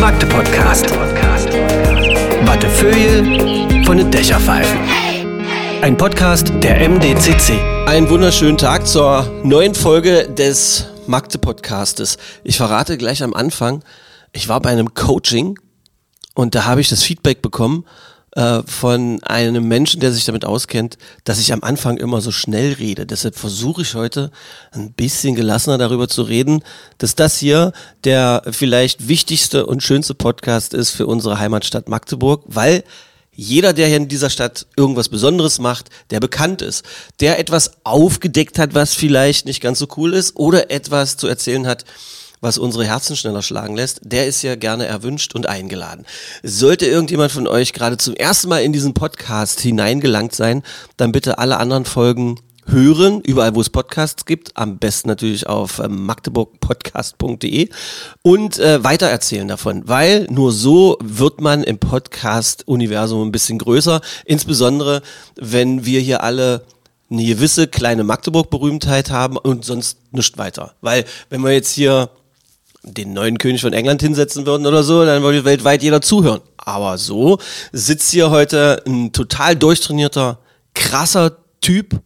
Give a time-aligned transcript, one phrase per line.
[0.00, 0.90] Magde Podcast.
[2.44, 4.78] Wattefeuille von den Dächerpfeifen.
[5.82, 7.58] Ein Podcast der MDCC.
[7.86, 12.16] Einen wunderschönen Tag zur neuen Folge des Magde Podcastes.
[12.42, 13.82] Ich verrate gleich am Anfang,
[14.32, 15.58] ich war bei einem Coaching
[16.34, 17.84] und da habe ich das Feedback bekommen
[18.34, 22.72] äh, von einem Menschen, der sich damit auskennt, dass ich am Anfang immer so schnell
[22.72, 23.06] rede.
[23.06, 24.30] Deshalb versuche ich heute
[24.72, 26.62] ein bisschen gelassener darüber zu reden,
[26.98, 27.72] dass das hier
[28.04, 32.84] der vielleicht wichtigste und schönste Podcast ist für unsere Heimatstadt Magdeburg, weil
[33.36, 36.84] jeder, der hier in dieser Stadt irgendwas Besonderes macht, der bekannt ist,
[37.20, 41.66] der etwas aufgedeckt hat, was vielleicht nicht ganz so cool ist oder etwas zu erzählen
[41.66, 41.84] hat,
[42.44, 46.06] was unsere Herzen schneller schlagen lässt, der ist ja gerne erwünscht und eingeladen.
[46.44, 50.62] Sollte irgendjemand von euch gerade zum ersten Mal in diesen Podcast hineingelangt sein,
[50.96, 55.78] dann bitte alle anderen Folgen hören, überall wo es Podcasts gibt, am besten natürlich auf
[55.80, 57.68] ähm, magdeburgpodcast.de
[58.22, 65.02] und äh, weitererzählen davon, weil nur so wird man im Podcast-Universum ein bisschen größer, insbesondere
[65.36, 66.64] wenn wir hier alle
[67.10, 70.74] eine gewisse kleine Magdeburg-Berühmtheit haben und sonst nichts weiter.
[70.80, 72.10] Weil wenn wir jetzt hier
[72.84, 76.40] den neuen König von England hinsetzen würden oder so, dann würde weltweit jeder zuhören.
[76.56, 77.38] Aber so
[77.72, 80.38] sitzt hier heute ein total durchtrainierter,
[80.74, 82.00] krasser Typ,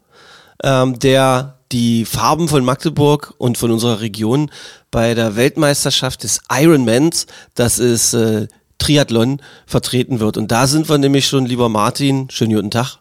[0.62, 4.50] ähm, der die Farben von Magdeburg und von unserer Region
[4.90, 10.36] bei der Weltmeisterschaft des Ironmans, das ist äh, Triathlon, vertreten wird.
[10.36, 12.98] Und da sind wir nämlich schon, lieber Martin, schönen guten Tag.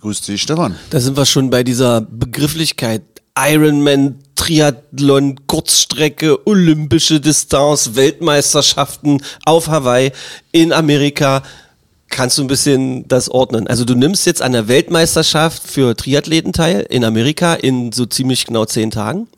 [0.00, 0.76] Grüß dich, Stefan.
[0.90, 3.02] Da sind wir schon bei dieser Begrifflichkeit
[3.38, 10.10] Ironman, Triathlon, Kurzstrecke, olympische Distanz, Weltmeisterschaften auf Hawaii,
[10.50, 11.44] in Amerika.
[12.08, 13.68] Kannst du ein bisschen das ordnen?
[13.68, 18.44] Also du nimmst jetzt an der Weltmeisterschaft für Triathleten teil in Amerika in so ziemlich
[18.44, 19.28] genau zehn Tagen.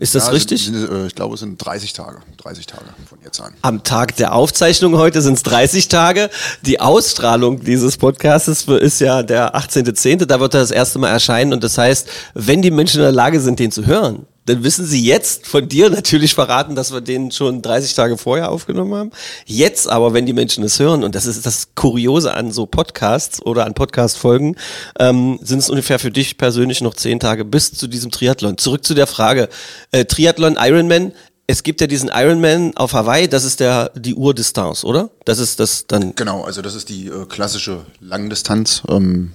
[0.00, 0.64] Ist das Ja, richtig?
[0.64, 2.18] sind- äh, Ich glaube, es sind 30 Tage.
[2.38, 3.52] 30 Tage von jetzt an.
[3.62, 6.30] Am Tag der Aufzeichnung heute sind es 30 Tage.
[6.62, 10.26] Die Ausstrahlung dieses Podcastes ist ja der 18.10.
[10.26, 11.52] Da wird er das erste Mal erscheinen.
[11.52, 14.84] Und das heißt, wenn die Menschen in der Lage sind, den zu hören, dann wissen
[14.86, 19.10] sie jetzt von dir natürlich verraten, dass wir den schon 30 Tage vorher aufgenommen haben.
[19.46, 23.40] Jetzt aber, wenn die Menschen es hören, und das ist das Kuriose an so Podcasts
[23.42, 24.56] oder an Podcast-Folgen,
[24.98, 28.58] ähm, sind es ungefähr für dich persönlich noch 10 Tage bis zu diesem Triathlon.
[28.58, 29.48] Zurück zu der Frage.
[29.92, 31.12] Äh, Triathlon, Ironman,
[31.46, 35.10] es gibt ja diesen Ironman auf Hawaii, das ist der die Urdistanz, oder?
[35.24, 36.14] Das ist das dann.
[36.14, 38.82] Genau, also das ist die äh, klassische Langdistanz.
[38.88, 39.32] Ähm,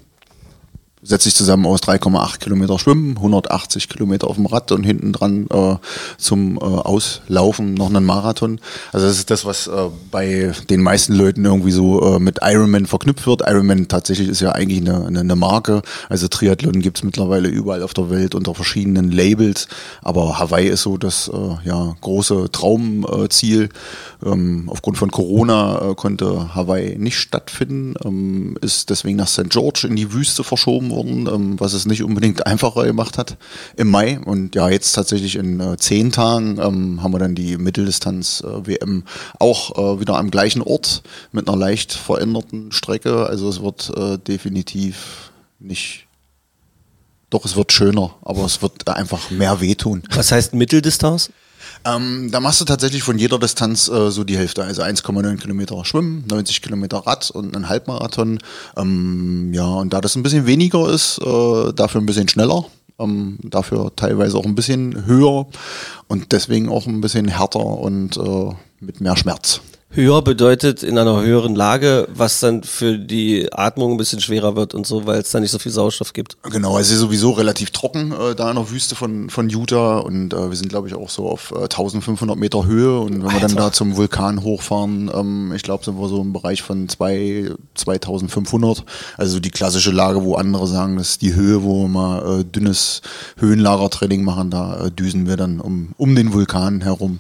[1.02, 5.48] setzt sich zusammen aus 3,8 Kilometer Schwimmen, 180 Kilometer auf dem Rad und hinten dran
[5.50, 5.76] äh,
[6.18, 8.60] zum äh, Auslaufen noch einen Marathon.
[8.92, 12.86] Also das ist das, was äh, bei den meisten Leuten irgendwie so äh, mit Ironman
[12.86, 13.44] verknüpft wird.
[13.48, 15.84] Ironman tatsächlich ist ja eigentlich eine, eine, eine Marke.
[16.10, 19.70] Also Triathlon gibt's mittlerweile überall auf der Welt unter verschiedenen Labels.
[20.02, 23.70] Aber Hawaii ist so das äh, ja, große Traumziel.
[24.26, 29.50] Ähm, aufgrund von Corona äh, konnte Hawaii nicht stattfinden, ähm, ist deswegen nach St.
[29.50, 33.38] George in die Wüste verschoben worden, ähm, was es nicht unbedingt einfacher gemacht hat
[33.76, 34.20] im Mai.
[34.20, 38.80] Und ja, jetzt tatsächlich in äh, zehn Tagen ähm, haben wir dann die Mitteldistanz äh,
[39.40, 43.26] auch äh, wieder am gleichen Ort mit einer leicht veränderten Strecke.
[43.26, 43.92] Also es wird
[44.28, 46.08] definitiv nicht.
[47.30, 50.04] Doch, es wird schöner, aber es wird einfach mehr wehtun.
[50.14, 51.32] Was heißt Mitteldistanz?
[51.86, 54.64] Ähm, da machst du tatsächlich von jeder Distanz äh, so die Hälfte.
[54.64, 58.40] Also 1,9 Kilometer Schwimmen, 90 Kilometer Rad und ein Halbmarathon.
[58.78, 62.66] Ähm, ja, und da das ein bisschen weniger ist, äh, dafür ein bisschen schneller.
[63.00, 65.48] Ähm, dafür teilweise auch ein bisschen höher
[66.08, 69.62] und deswegen auch ein bisschen härter und äh, mit mehr Schmerz.
[69.92, 74.76] Höher bedeutet in einer höheren Lage, was dann für die Atmung ein bisschen schwerer wird
[74.76, 76.38] und so, weil es da nicht so viel Sauerstoff gibt.
[76.44, 80.32] Genau, es ist sowieso relativ trocken äh, da in der Wüste von, von Utah und
[80.32, 83.40] äh, wir sind, glaube ich, auch so auf äh, 1500 Meter Höhe und wenn wir
[83.40, 87.52] dann da zum Vulkan hochfahren, ähm, ich glaube, sind wir so im Bereich von zwei,
[87.74, 88.84] 2500,
[89.18, 92.44] also die klassische Lage, wo andere sagen, das ist die Höhe, wo wir mal äh,
[92.44, 93.02] dünnes
[93.38, 97.18] Höhenlagertraining machen, da äh, düsen wir dann um, um den Vulkan herum.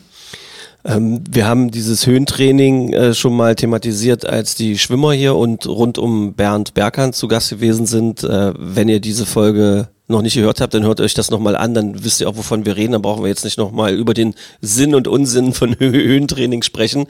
[0.89, 5.99] Ähm, wir haben dieses Höhentraining äh, schon mal thematisiert, als die Schwimmer hier und rund
[5.99, 8.23] um Bernd Berghand zu Gast gewesen sind.
[8.23, 11.75] Äh, wenn ihr diese Folge noch nicht gehört habt, dann hört euch das nochmal an,
[11.75, 12.93] dann wisst ihr auch, wovon wir reden.
[12.93, 17.05] Dann brauchen wir jetzt nicht nochmal über den Sinn und Unsinn von Hö Höhentraining sprechen.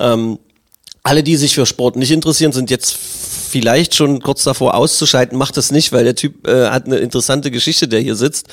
[0.00, 0.38] Ähm,
[1.02, 2.96] Alle, die sich für Sport nicht interessieren, sind jetzt
[3.48, 5.38] vielleicht schon kurz davor auszuschalten.
[5.38, 8.46] Macht das nicht, weil der Typ äh, hat eine interessante Geschichte, der hier sitzt.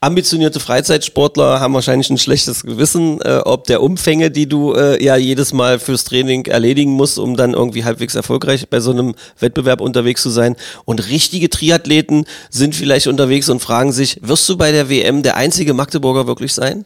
[0.00, 5.16] Ambitionierte Freizeitsportler haben wahrscheinlich ein schlechtes Gewissen, äh, ob der Umfänge, die du äh, ja
[5.16, 9.80] jedes Mal fürs Training erledigen musst, um dann irgendwie halbwegs erfolgreich bei so einem Wettbewerb
[9.80, 10.56] unterwegs zu sein.
[10.84, 15.36] Und richtige Triathleten sind vielleicht unterwegs und fragen sich, wirst du bei der WM der
[15.36, 16.84] einzige Magdeburger wirklich sein?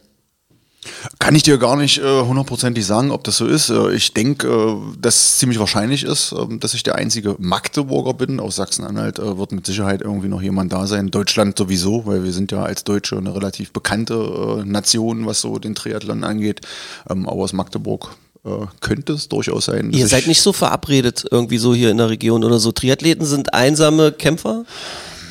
[1.19, 3.69] Kann ich dir gar nicht äh, hundertprozentig sagen, ob das so ist.
[3.69, 8.13] Äh, ich denke, äh, dass es ziemlich wahrscheinlich ist, äh, dass ich der einzige Magdeburger
[8.13, 8.39] bin.
[8.39, 11.11] Aus Sachsen-Anhalt äh, wird mit Sicherheit irgendwie noch jemand da sein.
[11.11, 15.59] Deutschland sowieso, weil wir sind ja als Deutsche eine relativ bekannte äh, Nation, was so
[15.59, 16.61] den Triathlon angeht.
[17.09, 18.15] Ähm, aber aus Magdeburg
[18.45, 18.49] äh,
[18.79, 19.91] könnte es durchaus sein.
[19.91, 22.71] Ihr seid nicht so verabredet irgendwie so hier in der Region oder so.
[22.71, 24.63] Triathleten sind einsame Kämpfer?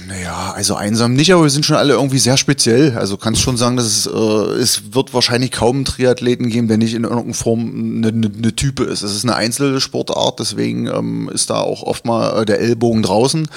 [0.09, 2.97] Naja, also einsam nicht, aber wir sind schon alle irgendwie sehr speziell.
[2.97, 6.79] Also kannst schon sagen, dass es, äh, es wird wahrscheinlich kaum einen Triathleten geben, der
[6.79, 9.03] nicht in irgendeiner Form eine, eine, eine Type ist.
[9.03, 13.49] Es ist eine Einzelsportart, deswegen ähm, ist da auch oft mal äh, der Ellbogen draußen.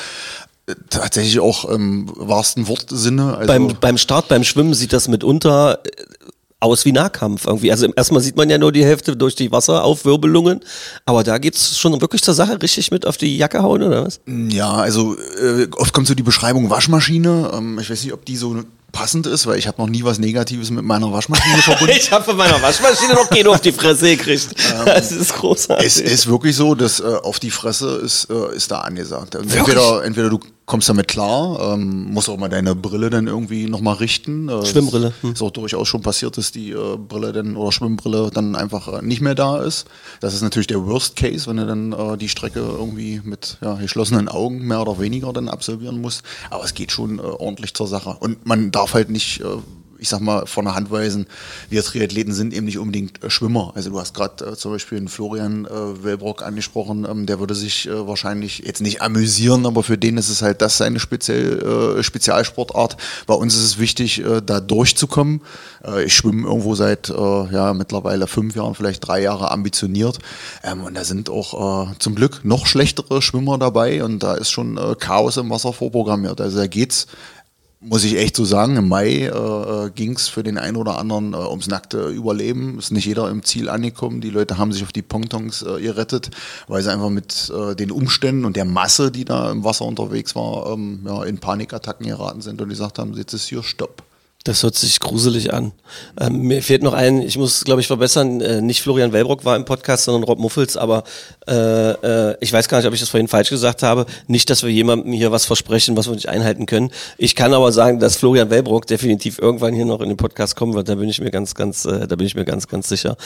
[0.68, 3.38] Äh, Tatsächlich auch im wahrsten Wortsinne.
[3.38, 5.90] Also, Beim, beim Start, beim Schwimmen sieht das mitunter äh,
[6.62, 7.72] aus wie Nahkampf irgendwie.
[7.72, 10.62] Also erstmal sieht man ja nur die Hälfte durch die Wasseraufwirbelungen,
[11.06, 14.22] aber da geht's schon wirklich zur Sache, richtig mit auf die Jacke hauen oder was?
[14.28, 17.52] Ja, also äh, oft kommt so die Beschreibung Waschmaschine.
[17.54, 20.20] Ähm, ich weiß nicht, ob die so passend ist, weil ich habe noch nie was
[20.20, 21.96] Negatives mit meiner Waschmaschine verbunden.
[21.98, 24.54] Ich habe von meiner Waschmaschine noch keinen auf die Fresse gekriegt.
[24.86, 25.86] Das ist großartig.
[25.86, 29.36] Es ist wirklich so, dass äh, auf die Fresse ist, äh, ist da angesagt.
[29.36, 33.96] Entweder, entweder du kommst damit klar, ähm, musst auch mal deine Brille dann irgendwie nochmal
[33.96, 34.48] richten.
[34.48, 35.34] Äh, Schwimmbrille, hm.
[35.34, 39.02] Ist auch durchaus schon passiert, dass die äh, Brille dann oder Schwimmbrille dann einfach äh,
[39.02, 39.88] nicht mehr da ist.
[40.20, 43.76] Das ist natürlich der Worst Case, wenn du dann äh, die Strecke irgendwie mit ja,
[43.76, 46.24] geschlossenen Augen mehr oder weniger dann absolvieren musst.
[46.50, 48.16] Aber es geht schon äh, ordentlich zur Sache.
[48.20, 49.46] Und man darf halt nicht, äh,
[50.02, 51.28] ich sag mal, von der Hand weisen,
[51.70, 53.72] wir Triathleten sind eben nicht unbedingt äh, Schwimmer.
[53.76, 57.54] Also du hast gerade äh, zum Beispiel einen Florian äh, Wellbrock angesprochen, ähm, der würde
[57.54, 62.00] sich äh, wahrscheinlich jetzt nicht amüsieren, aber für den ist es halt das seine speziell,
[62.00, 62.98] äh, Spezialsportart.
[63.28, 65.42] Bei uns ist es wichtig, äh, da durchzukommen.
[65.86, 70.18] Äh, ich schwimme irgendwo seit äh, ja, mittlerweile fünf Jahren, vielleicht drei Jahre ambitioniert.
[70.64, 74.50] Ähm, und da sind auch äh, zum Glück noch schlechtere Schwimmer dabei und da ist
[74.50, 76.42] schon äh, Chaos im Wasser vorprogrammiert.
[76.42, 77.06] Also da geht's
[77.82, 81.34] muss ich echt so sagen, im Mai äh, ging es für den einen oder anderen
[81.34, 82.78] äh, ums nackte Überleben.
[82.78, 84.22] Ist nicht jeder im Ziel angekommen.
[84.22, 86.30] Die Leute haben sich auf die Pontons äh, gerettet,
[86.68, 90.36] weil sie einfach mit äh, den Umständen und der Masse, die da im Wasser unterwegs
[90.36, 94.04] war, ähm, ja, in Panikattacken geraten sind und gesagt haben, jetzt ist hier Stopp.
[94.44, 95.72] Das hört sich gruselig an.
[96.20, 99.56] Ähm, mir fehlt noch ein, ich muss, glaube ich, verbessern, äh, nicht Florian Wellbrock war
[99.56, 101.04] im Podcast, sondern Rob Muffels, aber
[101.48, 104.08] äh, äh, ich weiß gar nicht, ob ich das vorhin falsch gesagt habe.
[104.26, 106.90] Nicht, dass wir jemandem hier was versprechen, was wir nicht einhalten können.
[107.20, 110.74] Ich kann aber sagen, dass Florian Wellbrock definitiv irgendwann hier noch in den Podcast kommen
[110.74, 113.18] wird, da bin ich mir ganz, ganz, äh, da bin ich mir ganz, ganz sicher.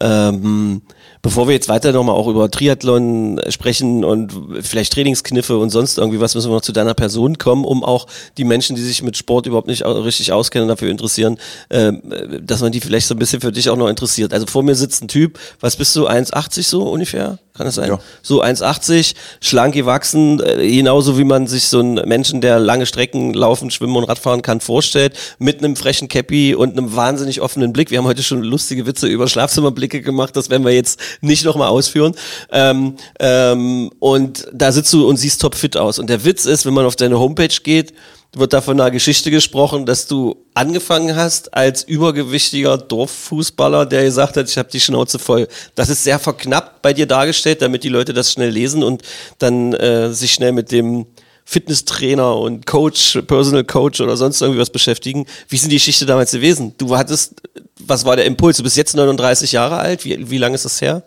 [0.00, 0.80] Ähm,
[1.20, 4.32] bevor wir jetzt weiter nochmal auch über Triathlon sprechen und
[4.62, 8.06] vielleicht Trainingskniffe und sonst irgendwie was, müssen wir noch zu deiner Person kommen, um auch
[8.38, 11.38] die Menschen, die sich mit Sport überhaupt nicht richtig auskennen und dafür interessieren,
[11.68, 11.92] äh,
[12.40, 14.32] dass man die vielleicht so ein bisschen für dich auch noch interessiert.
[14.32, 17.38] Also vor mir sitzt ein Typ, was bist du, 1,80 so ungefähr?
[17.54, 17.90] Kann das sein?
[17.90, 17.98] Ja.
[18.22, 23.34] So 1,80, schlank gewachsen, äh, genauso wie man sich so einen Menschen, der lange Strecken
[23.34, 27.90] laufen, schwimmen und Radfahren kann, vorstellt, mit einem frechen Cappy und einem wahnsinnig offenen Blick.
[27.90, 31.68] Wir haben heute schon lustige Witze über Schlafzimmerblicke gemacht, das werden wir jetzt nicht nochmal
[31.68, 32.14] ausführen.
[32.50, 35.98] Ähm, ähm, und da sitzt du und siehst topfit aus.
[35.98, 37.92] Und der Witz ist, wenn man auf deine Homepage geht,
[38.34, 44.36] wird da von einer Geschichte gesprochen, dass du angefangen hast als übergewichtiger Dorffußballer, der gesagt
[44.36, 45.48] hat, ich habe die Schnauze voll.
[45.74, 49.02] Das ist sehr verknappt bei dir dargestellt, damit die Leute das schnell lesen und
[49.38, 51.06] dann äh, sich schnell mit dem
[51.44, 55.26] Fitnesstrainer und Coach, Personal Coach oder sonst irgendwie was beschäftigen.
[55.48, 56.74] Wie sind die Geschichte damals gewesen?
[56.78, 57.34] Du hattest,
[57.80, 58.56] was war der Impuls?
[58.56, 60.04] Du bist jetzt 39 Jahre alt.
[60.04, 61.02] Wie, wie lange ist das her?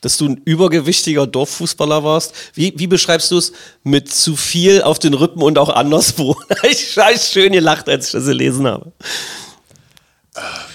[0.00, 2.34] Dass du ein übergewichtiger Dorffußballer warst.
[2.54, 3.52] Wie, wie beschreibst du es
[3.82, 6.36] mit zu viel auf den Rippen und auch anderswo?
[6.70, 8.92] ich habe schön gelacht, als ich das gelesen habe.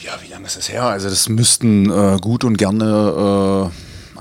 [0.05, 0.83] Ja, wie lange ist das her?
[0.83, 3.71] Also das müssten äh, gut und gerne,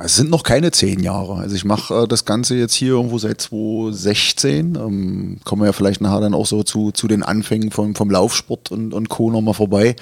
[0.00, 1.34] äh, es sind noch keine zehn Jahre.
[1.36, 4.76] Also ich mache äh, das Ganze jetzt hier irgendwo seit 2016.
[4.76, 8.10] Ähm, kommen wir ja vielleicht nachher dann auch so zu, zu den Anfängen vom, vom
[8.10, 9.30] Laufsport und, und Co.
[9.30, 9.94] nochmal vorbei.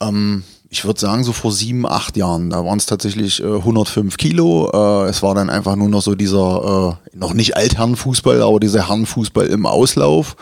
[0.00, 4.16] Ähm, ich würde sagen, so vor sieben, acht Jahren, da waren es tatsächlich äh, 105
[4.18, 4.70] Kilo.
[4.72, 8.88] Äh, es war dann einfach nur noch so dieser, äh, noch nicht Altherrenfußball, aber dieser
[8.88, 10.36] Herrenfußball im Auslauf.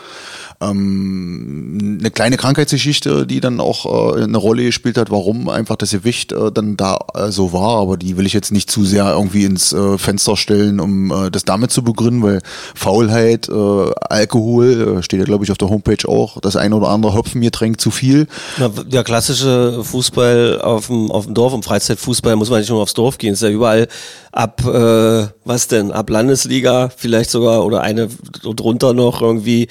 [0.59, 5.91] Ähm, eine kleine Krankheitsgeschichte, die dann auch äh, eine Rolle gespielt hat, warum einfach das
[5.91, 7.79] Gewicht äh, dann da äh, so war.
[7.79, 11.29] Aber die will ich jetzt nicht zu sehr irgendwie ins äh, Fenster stellen, um äh,
[11.29, 12.41] das damit zu begründen, weil
[12.75, 16.89] Faulheit, äh, Alkohol, äh, steht ja glaube ich auf der Homepage auch, das ein oder
[16.89, 18.27] andere Hopfengetränk zu viel.
[18.57, 22.81] Na, der klassische Fußball auf dem, auf dem Dorf, im Freizeitfußball muss man nicht nur
[22.81, 23.87] aufs Dorf gehen, ist ja überall
[24.31, 28.07] ab, äh, was denn, ab Landesliga vielleicht sogar oder eine
[28.43, 29.67] drunter noch irgendwie,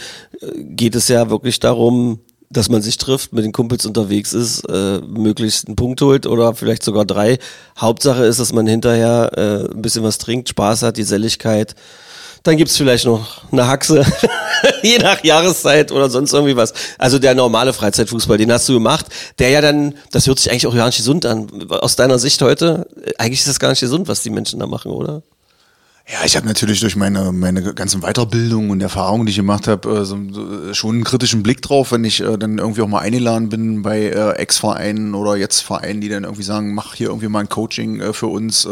[0.55, 4.99] geht es ja wirklich darum, dass man sich trifft, mit den Kumpels unterwegs ist, äh,
[4.99, 7.39] möglichst einen Punkt holt oder vielleicht sogar drei.
[7.79, 11.75] Hauptsache ist, dass man hinterher äh, ein bisschen was trinkt, Spaß hat, die Selligkeit.
[12.45, 14.05] Dann gibt's vielleicht noch eine Haxe,
[14.83, 16.73] je nach Jahreszeit oder sonst irgendwie was.
[16.97, 19.07] Also der normale Freizeitfußball, den hast du gemacht,
[19.41, 21.49] der ja dann, das hört sich eigentlich auch gar nicht gesund an.
[21.71, 24.67] Aus deiner Sicht heute, äh, eigentlich ist das gar nicht gesund, was die Menschen da
[24.67, 25.23] machen, oder?
[26.09, 29.89] Ja, ich habe natürlich durch meine, meine ganzen Weiterbildungen und Erfahrungen, die ich gemacht habe,
[29.89, 33.01] äh, so, so, schon einen kritischen Blick drauf, wenn ich äh, dann irgendwie auch mal
[33.01, 37.27] eingeladen bin bei äh, Ex-Vereinen oder jetzt Vereinen, die dann irgendwie sagen, mach hier irgendwie
[37.27, 38.69] mal ein Coaching äh, für uns.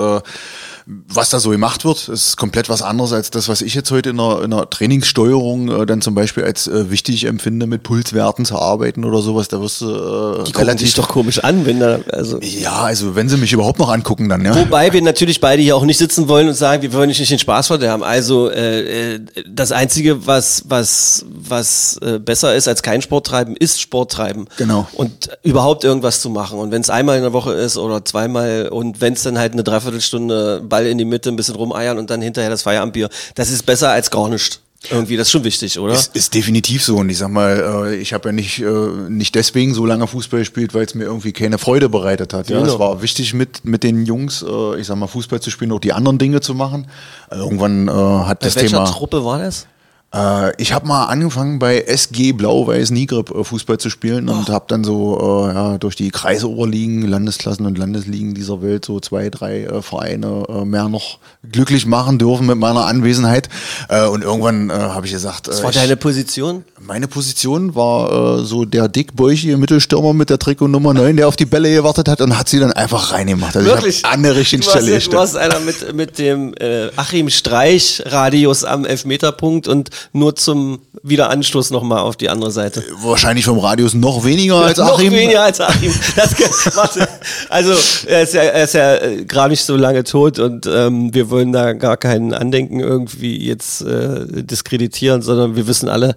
[0.87, 4.11] Was da so gemacht wird, ist komplett was anderes als das, was ich jetzt heute
[4.11, 8.45] in einer, in einer Trainingssteuerung äh, dann zum Beispiel als äh, wichtig empfinde, mit Pulswerten
[8.45, 9.49] zu arbeiten oder sowas.
[9.49, 12.39] Da wirst du äh, Die gucken dich doch komisch an, wenn da, also.
[12.41, 14.55] Ja, also wenn sie mich überhaupt noch angucken, dann ja.
[14.55, 17.39] Wobei wir natürlich beide hier auch nicht sitzen wollen und sagen, wir wollen nicht den
[17.39, 18.03] Spaß verderben.
[18.03, 23.57] Also äh, äh, das Einzige, was was was äh, besser ist als kein Sport treiben,
[23.57, 24.47] ist Sport treiben.
[24.59, 24.87] Genau.
[24.93, 26.59] Und überhaupt irgendwas zu machen.
[26.59, 29.55] Und wenn es einmal in der Woche ist oder zweimal und wenn es dann halt
[29.55, 33.51] eine Dreiviertelstunde Ball in die Mitte, ein bisschen rumeiern und dann hinterher das Feierabendbier, das
[33.51, 34.61] ist besser als gar nicht.
[34.91, 35.95] Irgendwie, das ist schon wichtig, oder?
[35.95, 36.97] Ist, ist definitiv so.
[36.97, 38.65] Und ich sag mal, äh, ich habe ja nicht, äh,
[39.09, 42.51] nicht deswegen so lange Fußball gespielt, weil es mir irgendwie keine Freude bereitet hat.
[42.51, 42.71] Ja, Genau.
[42.75, 45.81] es war wichtig, mit, mit den Jungs, äh, ich sag mal, Fußball zu spielen, auch
[45.81, 46.87] die anderen Dinge zu machen.
[47.31, 48.85] Äh, irgendwann hat Bei das welcher Thema.
[48.85, 49.67] Truppe war das?
[50.15, 54.67] Äh, ich habe mal angefangen bei SG Blau-Weiß Nigrip äh, Fußball zu spielen und habe
[54.69, 55.19] dann so
[55.49, 60.45] äh, ja, durch die Kreisoberligen, Landesklassen und Landesligen dieser Welt so zwei, drei äh, Vereine
[60.49, 61.19] äh, mehr noch
[61.51, 63.49] glücklich machen dürfen mit meiner Anwesenheit.
[63.89, 66.65] Äh, und irgendwann habe ich gesagt, Was war ich, deine Position?
[66.81, 71.47] meine Position war so der dickbäuchige Mittelstürmer mit der Trikot Nummer 9, der auf die
[71.47, 73.57] Bälle gewartet hat und hat sie dann einfach reingemacht.
[73.57, 75.19] Also ich habe an der richtigen du warst, Stelle du gestanden.
[75.19, 76.55] warst einer mit, mit dem
[76.97, 82.83] Achim Streich Radius am Elfmeterpunkt und nur zum Wiederanstoß nochmal auf die andere Seite.
[83.03, 85.13] Wahrscheinlich vom Radius noch weniger als Noch Achim.
[85.13, 85.93] weniger als Achim.
[86.17, 86.35] Das,
[86.77, 87.09] warte,
[87.49, 87.75] also
[88.07, 91.31] er ist ja, er ist ja äh, gerade nicht so lange tot und ähm, wir
[91.31, 96.17] wollen da gar kein Andenken irgendwie jetzt äh, diskreditieren, sondern wir wissen alle,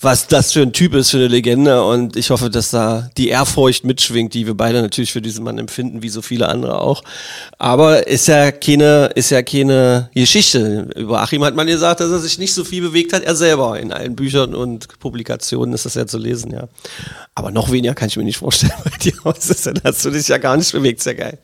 [0.00, 3.28] was das für ein Typ ist, für eine Legende und ich hoffe, dass da die
[3.28, 7.02] Ehrfurcht mitschwingt, die wir beide natürlich für diesen Mann empfinden, wie so viele andere auch.
[7.58, 10.90] Aber ist ja keine, ist ja keine Geschichte.
[10.96, 13.78] Über Achim hat man gesagt, dass er sich nicht so viel bewegt hat, er selber.
[13.78, 16.68] In allen Büchern und Publikationen ist das ja zu lesen, ja.
[17.34, 19.12] Aber noch weniger kann ich mir nicht vorstellen bei dir.
[19.22, 19.80] Was ist denn?
[19.84, 21.38] Hast du dich ja gar nicht bewegt, sehr geil.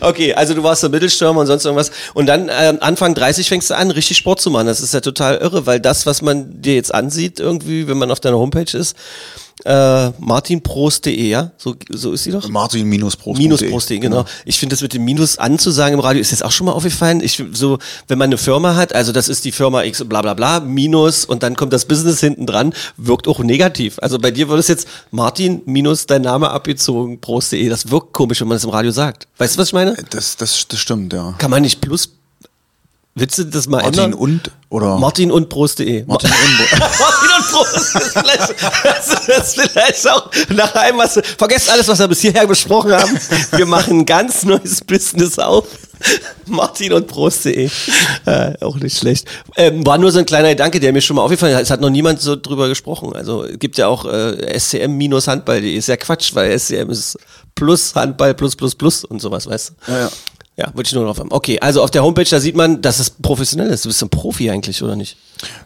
[0.00, 1.92] Okay, also du warst der Mittelstürmer und sonst irgendwas.
[2.14, 4.66] Und dann ähm, Anfang 30 fängst du an, richtig Sport zu machen.
[4.66, 8.10] Das ist ja total irre, weil das, was man dir jetzt ansieht, irgendwie, wenn man
[8.10, 8.96] auf deiner Homepage ist,
[9.64, 11.52] äh, martinprost.de, ja?
[11.56, 12.48] So, so ist sie doch?
[12.48, 13.38] Martin-Prost.
[13.38, 14.24] Minus-Prost.de, genau.
[14.44, 17.20] Ich finde das mit dem Minus anzusagen im Radio, ist jetzt auch schon mal aufgefallen.
[17.20, 17.78] Ich so,
[18.08, 21.24] wenn man eine Firma hat, also das ist die Firma X bla bla bla, Minus
[21.24, 23.98] und dann kommt das Business hinten dran, wirkt auch negativ.
[24.00, 28.40] Also bei dir würde es jetzt Martin minus dein Name abgezogen, Prost.de, das wirkt komisch,
[28.40, 29.28] wenn man das im Radio sagt.
[29.38, 29.96] Weißt du, was ich meine?
[30.10, 31.34] Das, das, das stimmt, ja.
[31.38, 32.08] Kann man nicht plus,
[33.14, 34.14] willst du das mal Martin ändern?
[34.14, 36.04] und oder Martin und Prost.de.
[36.06, 38.54] Martin und Martin und Prost ist vielleicht,
[38.84, 43.18] das ist vielleicht auch nach allem, was vergesst alles, was wir bis hierher besprochen haben.
[43.52, 45.66] Wir machen ein ganz neues Business auf.
[46.46, 47.70] Martin und Prost.de.
[48.26, 49.26] Äh, auch nicht schlecht.
[49.56, 51.62] Ähm, war nur so ein kleiner Gedanke, der mir schon mal aufgefallen hat.
[51.62, 53.12] Es hat noch niemand so drüber gesprochen.
[53.14, 55.76] Also es gibt ja auch äh, SCM-Handball.de.
[55.76, 57.18] Ist ja Quatsch, weil SCM ist
[57.54, 59.92] plus Handball plus plus plus und sowas, weißt du?
[59.92, 60.10] Ja, ja.
[60.56, 61.32] Ja, wollte ich nur drauf haben.
[61.32, 63.86] Okay, also auf der Homepage, da sieht man, dass es professionell ist.
[63.86, 65.16] Du bist ein Profi eigentlich, oder nicht?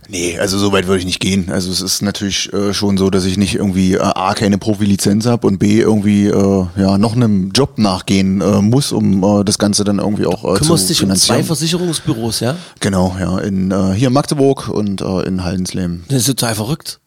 [0.08, 1.50] Nee, also so weit würde ich nicht gehen.
[1.50, 5.26] Also es ist natürlich äh, schon so, dass ich nicht irgendwie äh, A, keine Profilizenz
[5.26, 9.58] habe und B, irgendwie äh, ja noch einem Job nachgehen äh, muss, um äh, das
[9.58, 11.42] Ganze dann irgendwie auch äh, zu kümmerst dich um zwei.
[11.42, 12.56] Versicherungsbüros, ja?
[12.78, 16.04] genau, ja, in, äh, hier in Magdeburg und in Haldensleben.
[16.08, 17.00] Das ist total verrückt.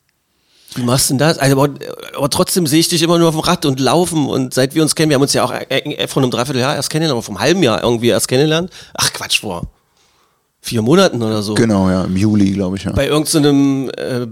[0.75, 1.38] Wie machst du denn das?
[1.38, 1.73] Also, aber,
[2.15, 4.83] aber trotzdem sehe ich dich immer nur auf dem Rad und laufen und seit wir
[4.83, 7.23] uns kennen, wir haben uns ja auch äh, äh, vor einem Dreivierteljahr erst kennengelernt, aber
[7.23, 8.71] vom halben Jahr irgendwie erst kennengelernt.
[8.93, 9.63] Ach Quatsch, vor
[10.61, 11.53] vier Monaten oder so.
[11.53, 12.91] Genau, ja, im Juli, glaube ich, ja.
[12.91, 14.27] Bei irgendeinem äh,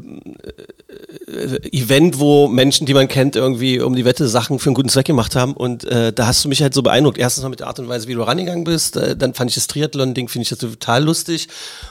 [1.32, 4.89] äh, Event, wo Menschen, die man kennt, irgendwie um die Wette Sachen für einen guten
[4.89, 5.53] Zweck gemacht haben.
[5.53, 7.17] Und äh, da hast du mich halt so beeindruckt.
[7.17, 8.98] Erstens mal mit der Art und Weise, wie du rangegangen bist.
[8.98, 11.48] Äh, dann fand ich das Triathlon-Ding, finde ich das total lustig.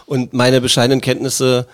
[0.06, 1.66] Und meine bescheidenen Kenntnisse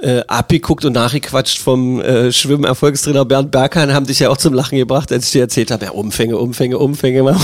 [0.00, 4.78] äh, abgeguckt und nachgequatscht vom äh, Schwimmerfolgstrainer Bernd Berghahn, haben dich ja auch zum Lachen
[4.78, 7.20] gebracht, als ich dir erzählt habe, ja, Umfänge, Umfänge, Umfänge.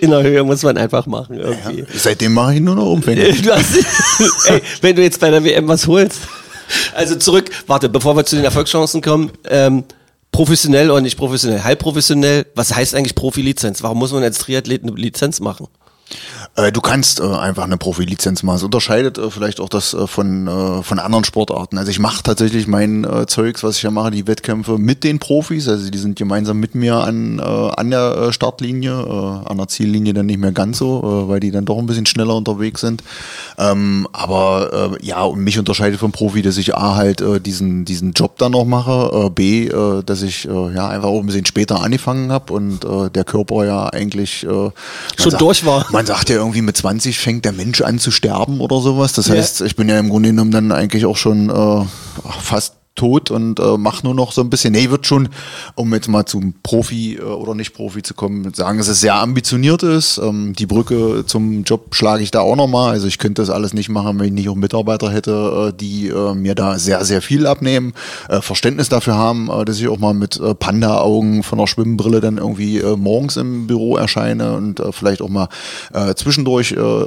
[0.00, 1.38] In der Höhe muss man einfach machen.
[1.38, 1.84] Irgendwie.
[1.96, 3.34] Seitdem mache ich nur noch Umfänge.
[3.42, 3.76] Du hast,
[4.48, 6.22] ey, wenn du jetzt bei der WM was holst.
[6.94, 9.84] Also zurück, warte, bevor wir zu den Erfolgschancen kommen, ähm,
[10.32, 13.82] professionell oder nicht professionell, halb professionell, was heißt eigentlich Profilizenz?
[13.82, 15.68] Warum muss man als Triathlet eine Lizenz machen?
[16.54, 18.56] Äh, du kannst äh, einfach eine Profilizenz machen.
[18.56, 21.78] Es unterscheidet äh, vielleicht auch das äh, von, äh, von anderen Sportarten.
[21.78, 25.68] Also ich mache tatsächlich mein Zeugs, was ich ja mache, die Wettkämpfe mit den Profis.
[25.68, 28.92] Also die sind gemeinsam mit mir an, an der Startlinie,
[29.44, 32.34] an der Ziellinie dann nicht mehr ganz so, weil die dann doch ein bisschen schneller
[32.34, 33.02] unterwegs sind.
[33.58, 38.38] Ähm, aber ja, und mich unterscheidet vom Profi, dass ich A halt diesen, diesen Job
[38.38, 39.68] dann noch mache, B,
[40.04, 44.40] dass ich ja einfach auch ein bisschen später angefangen habe und der Körper ja eigentlich
[44.40, 45.86] Schon durch war.
[45.96, 49.14] Man sagt ja irgendwie mit 20 fängt der Mensch an zu sterben oder sowas.
[49.14, 49.34] Das Ja.
[49.34, 51.84] heißt, ich bin ja im Grunde genommen dann eigentlich auch schon äh,
[52.42, 54.72] fast tot und äh, mach nur noch so ein bisschen.
[54.72, 55.28] Nee, wird schon,
[55.74, 59.14] um jetzt mal zum Profi äh, oder nicht Profi zu kommen, sagen, dass es sehr
[59.14, 60.18] ambitioniert ist.
[60.18, 62.92] Ähm, die Brücke zum Job schlage ich da auch nochmal.
[62.92, 66.08] Also ich könnte das alles nicht machen, wenn ich nicht auch Mitarbeiter hätte, äh, die
[66.08, 67.92] äh, mir da sehr, sehr viel abnehmen,
[68.28, 72.20] äh, Verständnis dafür haben, äh, dass ich auch mal mit äh, Panda-Augen von der Schwimmbrille
[72.20, 75.48] dann irgendwie äh, morgens im Büro erscheine und äh, vielleicht auch mal
[75.92, 77.04] äh, zwischendurch äh,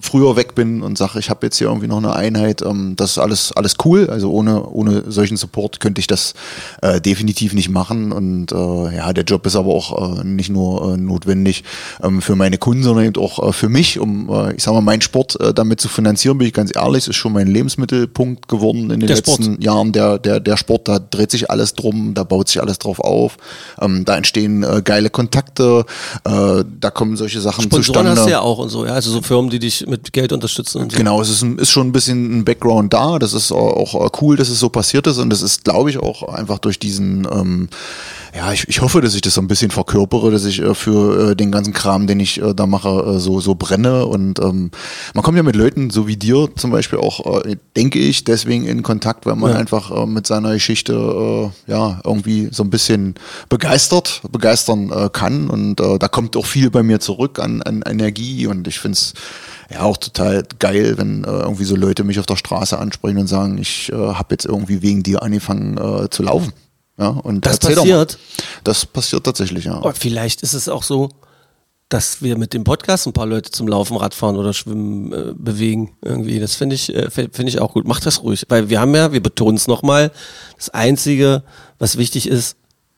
[0.00, 2.62] früher weg bin und sage, ich habe jetzt hier irgendwie noch eine Einheit.
[2.62, 4.08] Ähm, das ist alles, alles cool.
[4.08, 6.34] Also ohne, ohne solchen Support könnte ich das
[6.82, 8.12] äh, definitiv nicht machen.
[8.12, 11.64] Und äh, ja, der Job ist aber auch äh, nicht nur äh, notwendig
[12.02, 14.80] ähm, für meine Kunden, sondern eben auch äh, für mich, um, äh, ich sag mal,
[14.80, 18.90] meinen Sport äh, damit zu finanzieren, bin ich ganz ehrlich, ist schon mein Lebensmittelpunkt geworden
[18.90, 19.64] in den Der letzten Sport.
[19.64, 19.92] Jahren.
[19.92, 23.36] Der, der, der Sport, da dreht sich alles drum, da baut sich alles drauf auf.
[23.80, 25.84] Ähm, da entstehen äh, geile Kontakte,
[26.24, 28.10] äh, da kommen solche Sachen Sponsoren zustande.
[28.12, 28.92] hast du ja auch und so, ja.
[28.92, 30.98] Also so Firmen, die dich mit Geld unterstützen und so.
[30.98, 33.18] Genau, es ist, ein, ist schon ein bisschen ein Background da.
[33.18, 35.18] Das ist auch auch cool, dass es so passiert ist.
[35.22, 37.68] Und das ist, glaube ich, auch einfach durch diesen, ähm,
[38.36, 41.30] ja, ich, ich hoffe, dass ich das so ein bisschen verkörpere, dass ich äh, für
[41.30, 44.06] äh, den ganzen Kram, den ich äh, da mache, äh, so, so brenne.
[44.06, 44.70] Und ähm,
[45.14, 48.66] man kommt ja mit Leuten, so wie dir zum Beispiel auch, äh, denke ich, deswegen
[48.66, 49.56] in Kontakt, weil man Ja.
[49.58, 50.92] einfach äh, mit seiner Geschichte
[51.66, 53.14] äh, ja irgendwie so ein bisschen
[53.48, 55.48] begeistert, begeistern äh, kann.
[55.48, 58.46] Und äh, da kommt auch viel bei mir zurück an, an Energie.
[58.46, 59.14] Und ich finde es
[59.72, 63.26] ja auch total geil, wenn äh, irgendwie so Leute mich auf der Straße ansprechen und
[63.26, 66.52] sagen, ich äh, habe jetzt irgendwie wegen dir angefangen äh, zu laufen.
[66.98, 68.18] Ja, und Das passiert?
[68.64, 69.76] Das passiert tatsächlich, ja.
[69.76, 71.08] Aber vielleicht ist es auch so,
[71.88, 75.96] dass wir mit dem Podcast ein paar Leute zum Laufen, Radfahren oder Schwimmen äh, bewegen.
[76.02, 76.40] Irgendwie.
[76.40, 77.86] Das finde ich, äh, finde ich auch gut.
[77.86, 78.46] Macht das ruhig.
[78.48, 80.10] Weil wir haben ja, wir betonen es nochmal,
[80.56, 81.42] das Einzige,
[81.78, 82.56] was wichtig ist,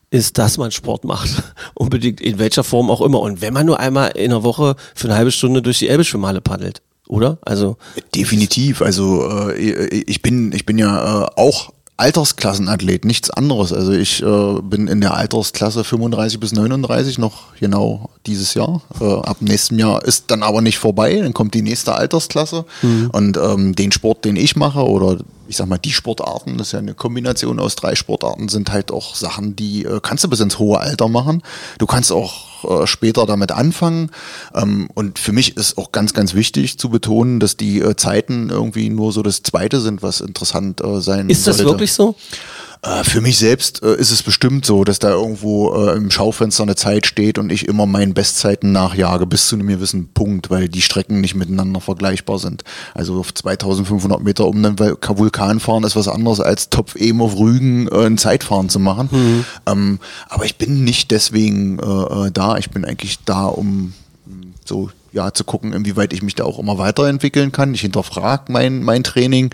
[0.09, 1.43] ist, dass man Sport macht.
[1.73, 3.19] Unbedingt in welcher Form auch immer.
[3.19, 6.41] Und wenn man nur einmal in der Woche für eine halbe Stunde durch die Elbe-Schwimmhalle
[6.41, 6.81] paddelt.
[7.07, 7.37] Oder?
[7.41, 7.77] Also,
[8.15, 8.81] Definitiv.
[8.81, 13.71] Also äh, ich bin, ich bin ja äh, auch Altersklassenathlet, nichts anderes.
[13.71, 18.81] Also ich äh, bin in der Altersklasse 35 bis 39 noch genau dieses Jahr.
[18.99, 22.65] Äh, ab nächstem Jahr ist dann aber nicht vorbei, dann kommt die nächste Altersklasse.
[23.11, 26.73] Und ähm, den Sport, den ich mache, oder ich sag mal, die Sportarten, das ist
[26.73, 30.39] ja eine Kombination aus drei Sportarten, sind halt auch Sachen, die äh, kannst du bis
[30.39, 31.43] ins hohe Alter machen.
[31.77, 34.11] Du kannst auch äh, später damit anfangen.
[34.53, 38.49] Ähm, und für mich ist auch ganz, ganz wichtig zu betonen, dass die äh, Zeiten
[38.49, 41.71] irgendwie nur so das Zweite sind, was interessant äh, sein ist das sollte.
[41.71, 42.15] wirklich so?
[42.85, 46.63] Äh, Für mich selbst äh, ist es bestimmt so, dass da irgendwo äh, im Schaufenster
[46.63, 50.69] eine Zeit steht und ich immer meinen Bestzeiten nachjage bis zu einem gewissen Punkt, weil
[50.69, 52.63] die Strecken nicht miteinander vergleichbar sind.
[52.93, 57.21] Also auf 2500 Meter um den Vul- Vulkan fahren ist was anderes als Topf eben
[57.21, 59.45] auf Rügen äh, ein Zeitfahren zu machen.
[59.65, 61.77] Ähm, aber ich bin nicht deswegen
[62.33, 62.57] da.
[62.57, 63.93] Ich bin eigentlich da, um
[64.65, 67.73] so ja, zu gucken, inwieweit ich mich da auch immer weiterentwickeln kann.
[67.73, 69.49] Ich hinterfrage mein, mein Training,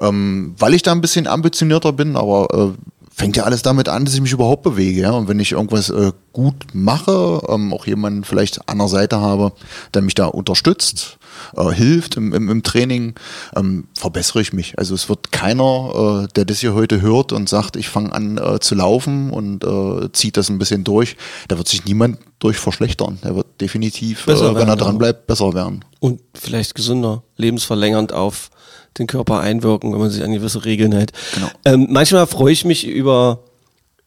[0.00, 2.78] ähm, weil ich da ein bisschen ambitionierter bin, aber äh,
[3.14, 5.02] fängt ja alles damit an, dass ich mich überhaupt bewege.
[5.02, 5.12] Ja?
[5.12, 9.52] Und wenn ich irgendwas äh, gut mache, ähm, auch jemanden vielleicht an der Seite habe,
[9.94, 11.18] der mich da unterstützt,
[11.56, 13.14] äh, hilft im, im, im Training,
[13.54, 14.80] ähm, verbessere ich mich.
[14.80, 18.36] Also es wird keiner, äh, der das hier heute hört und sagt, ich fange an
[18.36, 22.58] äh, zu laufen und äh, zieht das ein bisschen durch, da wird sich niemand durch
[22.58, 23.18] verschlechtern.
[23.24, 24.98] Der wird definitiv, Besser äh, wenn er werden, dran ja.
[24.98, 25.84] bleibt, besser werden.
[25.98, 28.50] und vielleicht gesünder, lebensverlängernd auf
[28.98, 31.12] den Körper einwirken, wenn man sich an gewisse Regeln hält.
[31.34, 31.48] Genau.
[31.64, 33.40] Ähm, manchmal freue ich mich über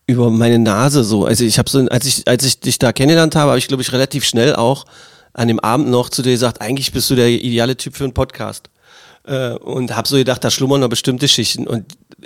[0.09, 1.25] über meine Nase so.
[1.25, 3.81] Also ich habe so, als ich als ich dich da kennengelernt habe, habe ich glaube
[3.81, 4.85] ich relativ schnell auch
[5.33, 8.13] an dem Abend noch zu dir gesagt, eigentlich bist du der ideale Typ für einen
[8.13, 8.69] Podcast.
[9.25, 11.67] Äh, und habe so gedacht, da schlummern noch bestimmte Schichten.
[11.67, 11.85] Und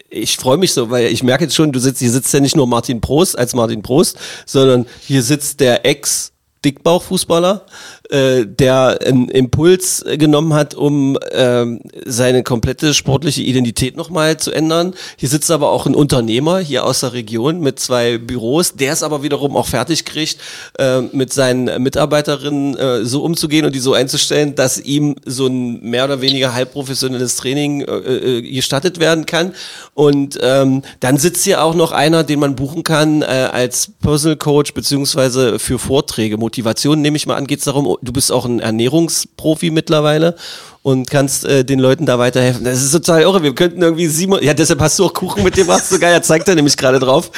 [0.09, 2.55] ich freue mich so, weil ich merke jetzt schon, du sitzt, hier sitzt ja nicht
[2.55, 6.31] nur Martin Prost als Martin Prost, sondern hier sitzt der Ex-
[6.63, 7.65] Dickbauchfußballer,
[8.11, 14.93] äh, der einen Impuls genommen hat, um ähm, seine komplette sportliche Identität nochmal zu ändern.
[15.17, 19.01] Hier sitzt aber auch ein Unternehmer hier aus der Region mit zwei Büros, der es
[19.01, 20.37] aber wiederum auch fertig kriegt,
[20.77, 25.81] äh, mit seinen Mitarbeiterinnen äh, so umzugehen und die so einzustellen, dass ihm so ein
[25.81, 29.53] mehr oder weniger halbprofessionelles Training äh, äh, gestattet werden kann.
[29.93, 34.35] Und ähm, dann sitzt hier auch noch einer, den man buchen kann äh, als Personal
[34.35, 36.37] Coach beziehungsweise für Vorträge.
[36.37, 40.35] Motivation nehme ich mal an, geht es darum, du bist auch ein Ernährungsprofi mittlerweile
[40.83, 42.63] und kannst äh, den Leuten da weiterhelfen.
[42.63, 43.43] Das ist total irre.
[43.43, 46.55] Wir könnten irgendwie Simon, ja, deshalb hast du auch Kuchen mitgebracht, so geil, zeigt er
[46.55, 47.31] nämlich gerade drauf.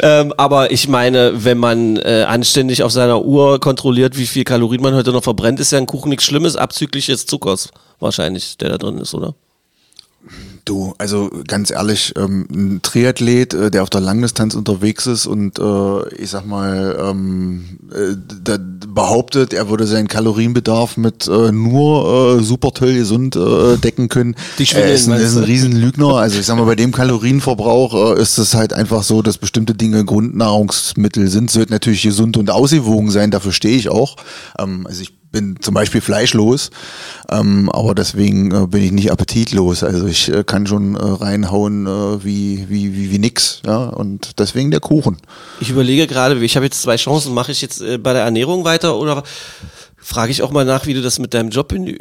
[0.00, 4.82] Ähm, aber ich meine, wenn man äh, anständig auf seiner Uhr kontrolliert, wie viel Kalorien
[4.82, 8.70] man heute noch verbrennt, ist ja ein Kuchen nichts Schlimmes, abzüglich des Zuckers wahrscheinlich, der
[8.70, 9.34] da drin ist, oder?
[10.64, 15.58] Du, also ganz ehrlich, ähm, ein Triathlet, äh, der auf der Langdistanz unterwegs ist und
[15.58, 18.14] äh, ich sag mal, ähm, äh,
[18.44, 24.08] da behauptet, er würde seinen Kalorienbedarf mit äh, nur äh, super toll gesund äh, decken
[24.08, 25.44] können, Die er ist ein, ist ein?
[25.44, 26.16] Riesenlügner.
[26.16, 29.74] Also ich sag mal, bei dem Kalorienverbrauch äh, ist es halt einfach so, dass bestimmte
[29.74, 34.16] Dinge Grundnahrungsmittel sind, sollten natürlich gesund und ausgewogen sein, dafür stehe ich auch.
[34.58, 36.70] Ähm, also ich bin zum Beispiel fleischlos,
[37.30, 39.82] ähm, aber deswegen äh, bin ich nicht appetitlos.
[39.82, 43.60] Also ich äh, kann schon äh, reinhauen äh, wie, wie, wie, wie nix.
[43.66, 43.84] Ja?
[43.88, 45.18] Und deswegen der Kuchen.
[45.60, 48.64] Ich überlege gerade, ich habe jetzt zwei Chancen, mache ich jetzt äh, bei der Ernährung
[48.64, 49.22] weiter oder
[50.00, 51.92] frage ich auch mal nach, wie du das mit deinem Job in, äh,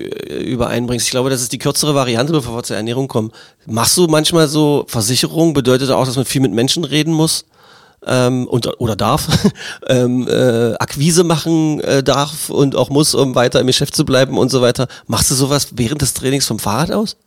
[0.43, 1.05] übereinbringst.
[1.05, 3.31] Ich glaube, das ist die kürzere Variante, bevor wir zur Ernährung kommen.
[3.65, 5.53] Machst du manchmal so Versicherung?
[5.53, 7.45] Bedeutet auch, dass man viel mit Menschen reden muss?
[8.05, 9.27] Ähm, und, oder darf,
[9.87, 14.37] ähm, äh, Akquise machen äh, darf und auch muss, um weiter im Geschäft zu bleiben
[14.37, 14.87] und so weiter.
[15.07, 17.17] Machst du sowas während des Trainings vom Fahrrad aus?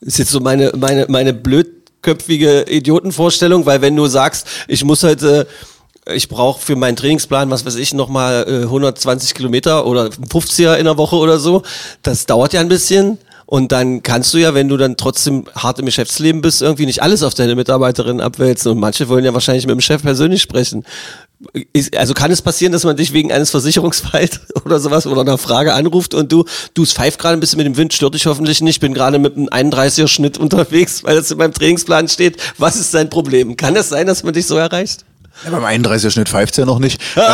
[0.00, 5.46] Ist jetzt so meine, meine, meine blödköpfige Idiotenvorstellung, weil wenn du sagst, ich muss heute,
[6.12, 10.84] ich brauche für meinen Trainingsplan, was weiß ich, nochmal äh, 120 Kilometer oder 50er in
[10.84, 11.62] der Woche oder so,
[12.02, 13.18] das dauert ja ein bisschen.
[13.52, 17.02] Und dann kannst du ja, wenn du dann trotzdem hart im Geschäftsleben bist, irgendwie nicht
[17.02, 18.72] alles auf deine Mitarbeiterinnen abwälzen.
[18.72, 20.86] Und manche wollen ja wahrscheinlich mit dem Chef persönlich sprechen.
[21.74, 25.36] Ist, also kann es passieren, dass man dich wegen eines Versicherungsfalls oder sowas oder einer
[25.36, 28.62] Frage anruft und du, du pfeift gerade ein bisschen mit dem Wind, stört dich hoffentlich
[28.62, 32.38] nicht, bin gerade mit einem 31er Schnitt unterwegs, weil das in meinem Trainingsplan steht.
[32.56, 33.58] Was ist dein Problem?
[33.58, 35.04] Kann es sein, dass man dich so erreicht?
[35.44, 37.00] Ja, beim 31er Schnitt pfeift's ja noch nicht.
[37.14, 37.24] Kommt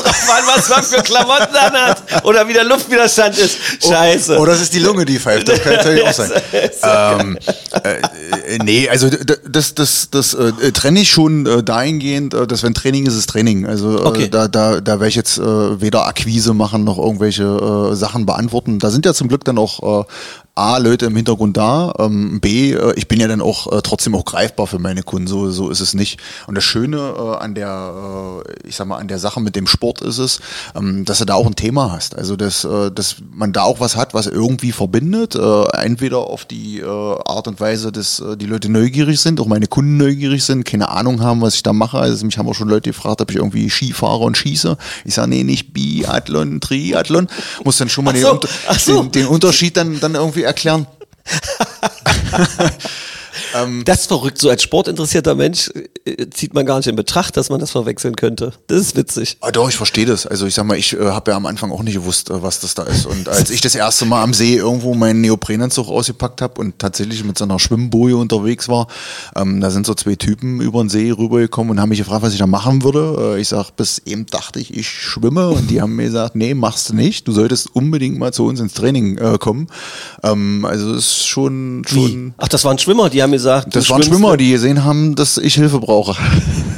[0.00, 3.56] drauf an, was man für Klamotten anhat oder wie der Luftwiderstand ist.
[3.82, 4.38] Scheiße.
[4.38, 5.48] Oh, das ist die Lunge, die pfeift.
[5.48, 6.30] Das kann natürlich auch sein.
[6.82, 7.38] ähm,
[7.82, 7.94] äh,
[8.54, 9.08] äh, nee, also
[9.48, 13.30] das, das, das äh, trenne ich schon äh, dahingehend, äh, dass wenn Training ist, ist
[13.30, 13.66] Training.
[13.66, 14.28] Also äh, Okay.
[14.28, 17.44] da, da, da werde ich jetzt äh, weder Akquise machen noch irgendwelche
[17.92, 18.78] äh, Sachen beantworten.
[18.78, 20.04] Da sind ja zum Glück dann auch äh,
[20.58, 24.16] A, Leute im Hintergrund da, ähm, B, äh, ich bin ja dann auch äh, trotzdem
[24.16, 26.18] auch greifbar für meine Kunden, so, so ist es nicht.
[26.48, 29.68] Und das Schöne äh, an der, äh, ich sag mal, an der Sache mit dem
[29.68, 30.40] Sport ist es,
[30.74, 32.18] ähm, dass du da auch ein Thema hast.
[32.18, 36.44] Also dass, äh, dass man da auch was hat, was irgendwie verbindet, äh, entweder auf
[36.44, 40.88] die Art und Weise, dass die Leute neugierig sind, auch meine Kunden neugierig sind, keine
[40.88, 41.98] Ahnung haben, was ich da mache.
[41.98, 44.76] Also mich haben auch schon Leute gefragt, ob ich irgendwie Ski fahre und schieße.
[45.04, 47.28] Ich sage, nee, nicht Biathlon, Triathlon.
[47.64, 49.02] Muss dann schon mal den, so, ach so.
[49.02, 50.86] den, den Unterschied dann, dann irgendwie erklären.
[53.84, 54.38] Das ist verrückt.
[54.38, 55.70] So als sportinteressierter Mensch
[56.04, 58.52] äh, zieht man gar nicht in Betracht, dass man das verwechseln könnte.
[58.66, 59.38] Das ist witzig.
[59.40, 60.26] Ah, doch, ich verstehe das.
[60.26, 62.60] Also ich sag mal, ich äh, habe ja am Anfang auch nicht gewusst, äh, was
[62.60, 63.06] das da ist.
[63.06, 67.24] Und als ich das erste Mal am See irgendwo meinen Neoprenanzug ausgepackt habe und tatsächlich
[67.24, 68.88] mit so einer Schwimmboje unterwegs war,
[69.36, 72.32] ähm, da sind so zwei Typen über den See rübergekommen und haben mich gefragt, was
[72.32, 73.36] ich da machen würde.
[73.36, 76.54] Äh, ich sag, bis eben dachte ich, ich schwimme und die haben mir gesagt, nee,
[76.54, 77.26] machst du nicht.
[77.28, 79.68] Du solltest unbedingt mal zu uns ins Training äh, kommen.
[80.22, 83.90] Ähm, also es ist schon, schon Ach, das waren Schwimmer, die haben gesagt, du das
[83.90, 86.16] waren Schwimmer, die gesehen haben, dass ich Hilfe brauche.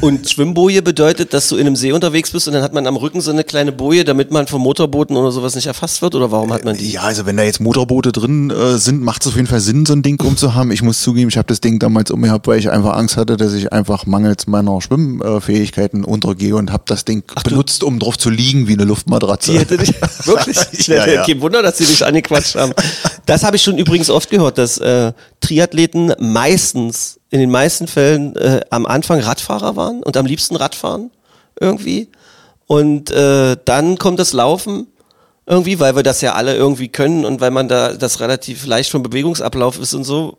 [0.01, 2.97] Und Schwimmboje bedeutet, dass du in einem See unterwegs bist und dann hat man am
[2.97, 6.15] Rücken so eine kleine Boje, damit man von Motorbooten oder sowas nicht erfasst wird?
[6.15, 6.93] Oder warum hat man die?
[6.93, 9.85] Ja, also wenn da jetzt Motorboote drin äh, sind, macht es auf jeden Fall Sinn,
[9.85, 10.73] so ein Ding umzuhaben.
[10.73, 13.53] Ich muss zugeben, ich habe das Ding damals umgehabt, weil ich einfach Angst hatte, dass
[13.53, 18.69] ich einfach mangels meiner Schwimmfähigkeiten untergehe und habe das Ding benutzt, um drauf zu liegen
[18.69, 19.53] wie eine Luftmatratze.
[19.53, 19.93] Die hätte dich
[20.25, 20.87] wirklich.
[20.87, 21.27] ja, ja.
[21.27, 22.73] Kein Wunder, dass sie dich angequatscht haben.
[23.31, 28.35] Das habe ich schon übrigens oft gehört, dass äh, Triathleten meistens, in den meisten Fällen
[28.35, 31.13] äh, am Anfang Radfahrer waren und am liebsten Radfahren
[31.61, 32.09] irgendwie.
[32.67, 34.89] Und äh, dann kommt das Laufen
[35.47, 38.91] irgendwie, weil wir das ja alle irgendwie können und weil man da das relativ leicht
[38.91, 40.37] vom Bewegungsablauf ist und so,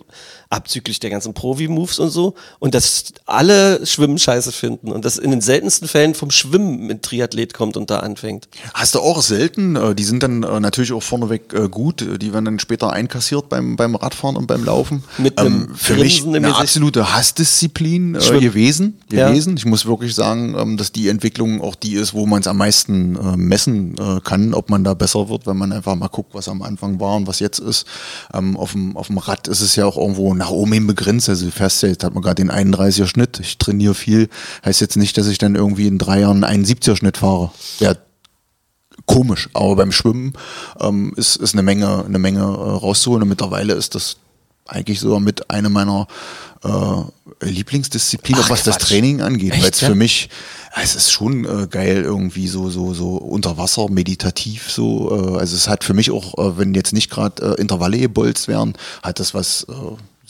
[0.52, 5.32] abzüglich der ganzen Provi-Moves und so, und dass alle Schwimmen scheiße finden und das in
[5.32, 8.48] den seltensten Fällen vom Schwimmen mit Triathlet kommt und da anfängt.
[8.74, 12.34] Hast du auch selten, äh, die sind dann äh, natürlich auch vorneweg äh, gut, die
[12.34, 15.04] werden dann später einkassiert beim, beim Radfahren und beim Laufen.
[15.18, 16.60] Mit einem für mich eine Gesicht.
[16.60, 18.42] absolute Hassdisziplin äh, Schwimmen.
[18.42, 19.00] gewesen.
[19.12, 19.30] Ja.
[19.30, 19.56] gewesen.
[19.58, 22.58] Ich muss wirklich sagen, ähm, dass die Entwicklung auch die ist, wo man es am
[22.58, 26.34] meisten äh, messen äh, kann, ob man da besser wird, wenn man einfach mal guckt,
[26.34, 27.86] was am Anfang war und was jetzt ist.
[28.34, 31.30] Ähm, auf, dem, auf dem Rad ist es ja auch irgendwo nach oben hin begrenzt.
[31.30, 33.40] Also du fährst ja, jetzt hat man gerade den 31er Schnitt.
[33.40, 34.28] Ich trainiere viel.
[34.66, 37.52] Heißt jetzt nicht, dass ich dann irgendwie in drei Jahren einen 71er Schnitt fahre.
[37.80, 37.94] Ja,
[39.06, 40.34] komisch, aber beim Schwimmen
[40.80, 44.18] ähm, ist, ist eine Menge, eine Menge äh, rauszuholen und mittlerweile ist das
[44.66, 46.08] eigentlich sogar mit einer meiner
[46.64, 48.88] äh, Lieblingsdisziplinen, was das Quatsch.
[48.88, 50.30] Training angeht, weil es für mich,
[50.82, 55.56] es ist schon äh, geil irgendwie so so so unter Wasser meditativ so, äh, also
[55.56, 58.74] es hat für mich auch, äh, wenn jetzt nicht gerade äh, Intervalle gebolzt werden,
[59.04, 59.74] hat das was äh,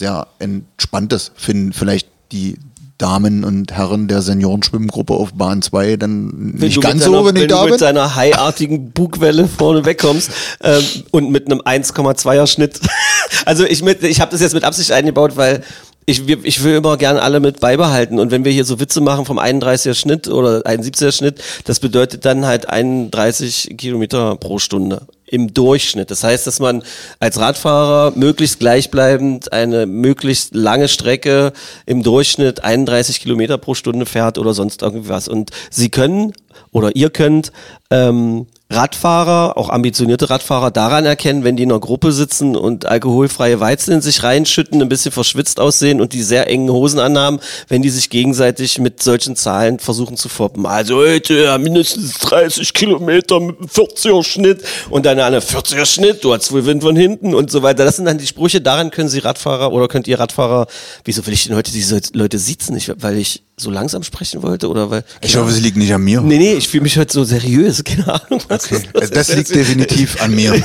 [0.01, 2.57] sehr entspanntes, finden vielleicht die
[2.97, 7.35] Damen und Herren der Seniorenschwimmgruppe auf Bahn 2 dann nicht du ganz so, deiner, wenn
[7.35, 7.71] ich wenn da du bin.
[7.71, 10.31] mit seiner haiartigen Bugwelle vorne wegkommst
[10.63, 12.79] ähm, und mit einem 1,2er Schnitt.
[13.45, 15.63] also ich mit, ich habe das jetzt mit Absicht eingebaut, weil
[16.07, 18.19] ich, ich will immer gerne alle mit beibehalten.
[18.19, 22.25] Und wenn wir hier so Witze machen vom 31er Schnitt oder 71er Schnitt, das bedeutet
[22.25, 26.11] dann halt 31 Kilometer pro Stunde im Durchschnitt.
[26.11, 26.83] Das heißt, dass man
[27.19, 31.53] als Radfahrer möglichst gleichbleibend eine möglichst lange Strecke
[31.85, 35.27] im Durchschnitt 31 Kilometer pro Stunde fährt oder sonst irgendwas.
[35.27, 36.33] Und sie können
[36.71, 37.51] oder ihr könnt
[37.89, 43.59] ähm, Radfahrer, auch ambitionierte Radfahrer, daran erkennen, wenn die in einer Gruppe sitzen und alkoholfreie
[43.59, 47.81] Weizen in sich reinschütten, ein bisschen verschwitzt aussehen und die sehr engen Hosen anhaben, wenn
[47.81, 50.65] die sich gegenseitig mit solchen Zahlen versuchen zu foppen.
[50.65, 56.23] Also heute ja, mindestens 30 Kilometer mit einem 40er Schnitt und dann eine 40er Schnitt,
[56.23, 57.85] du hast wohl Wind von hinten und so weiter.
[57.85, 60.67] Das sind dann die Sprüche, daran können sie Radfahrer oder könnt ihr Radfahrer,
[61.03, 62.75] wieso will ich denn heute diese Leute sitzen?
[62.77, 65.03] Ich, weil ich so langsam sprechen wollte oder weil...
[65.21, 66.21] Ich hoffe, es liegt nicht an mir.
[66.21, 68.41] Nee, nee, ich fühle mich heute so seriös, keine Ahnung.
[68.47, 68.83] Was Okay.
[68.93, 70.53] das das liegt definitiv an mir.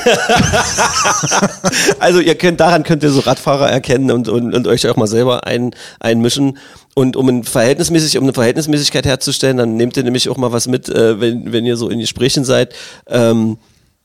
[1.98, 5.06] Also ihr könnt, daran könnt ihr so Radfahrer erkennen und, und, und euch auch mal
[5.06, 6.59] selber ein, einmischen.
[6.94, 10.66] Und um ein verhältnismäßig, um eine Verhältnismäßigkeit herzustellen, dann nehmt ihr nämlich auch mal was
[10.66, 12.74] mit, äh, wenn, wenn ihr so in Gesprächen seid.
[13.06, 13.59] Ähm,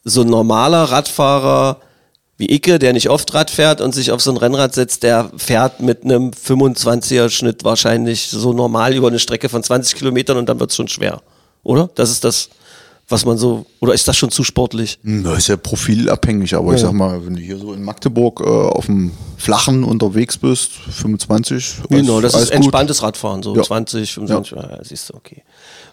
[0.04, 1.80] so ein normaler Radfahrer
[2.42, 5.32] wie Icke, der nicht oft Rad fährt und sich auf so ein Rennrad setzt, der
[5.38, 10.50] fährt mit einem 25er Schnitt wahrscheinlich so normal über eine Strecke von 20 Kilometern und
[10.50, 11.22] dann wird's schon schwer.
[11.64, 11.90] Oder?
[11.96, 12.50] Das ist das,
[13.08, 14.98] was man so, oder ist das schon zu sportlich?
[15.04, 18.40] Hm, Das ist ja profilabhängig, aber ich sag mal, wenn du hier so in Magdeburg
[18.42, 22.56] äh, auf dem Flachen unterwegs bist, 25, Genau, alles- das ist gut.
[22.58, 23.64] entspanntes Radfahren, so Ja.
[23.64, 24.80] 20, 25, ja.
[24.84, 25.44] siehst du, okay.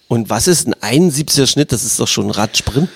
[0.06, 1.72] Und was ist ein 71er Schnitt?
[1.72, 2.88] Das ist doch schon ein Radsprint.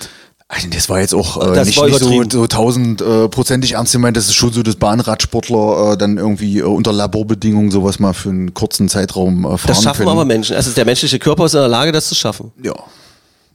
[0.53, 4.15] Also das war jetzt auch äh, nicht, nicht so, so tausendprozentig ernst gemeint.
[4.17, 8.29] Das ist schon so, dass Bahnradsportler äh, dann irgendwie äh, unter Laborbedingungen sowas mal für
[8.29, 10.09] einen kurzen Zeitraum äh, fahren Das schaffen können.
[10.09, 10.55] aber Menschen.
[10.55, 12.51] Also der menschliche Körper ist in der Lage, das zu schaffen.
[12.61, 12.73] Ja.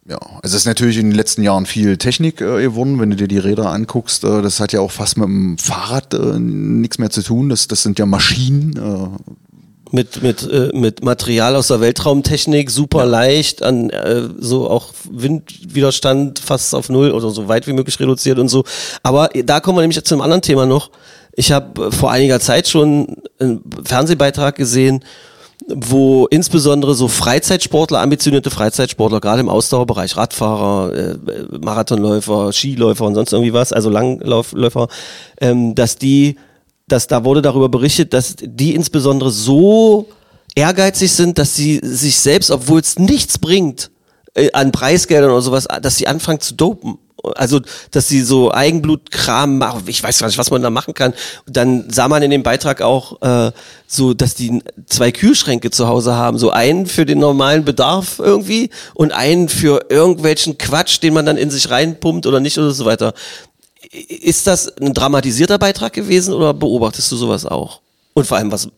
[0.08, 3.16] Ja, also es ist natürlich in den letzten Jahren viel Technik äh, geworden, wenn du
[3.16, 4.24] dir die Räder anguckst.
[4.24, 7.50] Äh, das hat ja auch fast mit dem Fahrrad äh, nichts mehr zu tun.
[7.50, 8.74] Das, das sind ja Maschinen.
[8.76, 9.32] Äh,
[9.90, 16.40] Mit, mit, äh, mit Material aus der Weltraumtechnik, super leicht, an äh, so auch Windwiderstand
[16.40, 18.64] fast auf null oder so weit wie möglich reduziert und so.
[19.02, 20.90] Aber da kommen wir nämlich zu einem anderen Thema noch.
[21.32, 25.04] Ich habe vor einiger Zeit schon einen Fernsehbeitrag gesehen,
[25.66, 31.16] wo insbesondere so Freizeitsportler, ambitionierte Freizeitsportler, gerade im Ausdauerbereich, Radfahrer, äh,
[31.60, 34.88] Marathonläufer, Skiläufer und sonst irgendwie was, also Langlaufläufer,
[35.40, 36.36] ähm, dass die,
[36.88, 40.08] dass da wurde darüber berichtet, dass die insbesondere so
[40.54, 43.90] ehrgeizig sind, dass sie sich selbst, obwohl es nichts bringt,
[44.34, 46.98] äh, an Preisgeldern oder sowas, dass sie anfangen zu dopen.
[47.34, 51.14] Also, dass sie so Eigenblutkram machen, ich weiß gar nicht, was man da machen kann.
[51.46, 53.50] Dann sah man in dem Beitrag auch äh,
[53.88, 56.38] so, dass die zwei Kühlschränke zu Hause haben.
[56.38, 61.36] So einen für den normalen Bedarf irgendwie und einen für irgendwelchen Quatsch, den man dann
[61.36, 63.14] in sich reinpumpt oder nicht oder so weiter.
[63.90, 67.80] Ist das ein dramatisierter Beitrag gewesen oder beobachtest du sowas auch?
[68.18, 68.68] Und vor allem, was,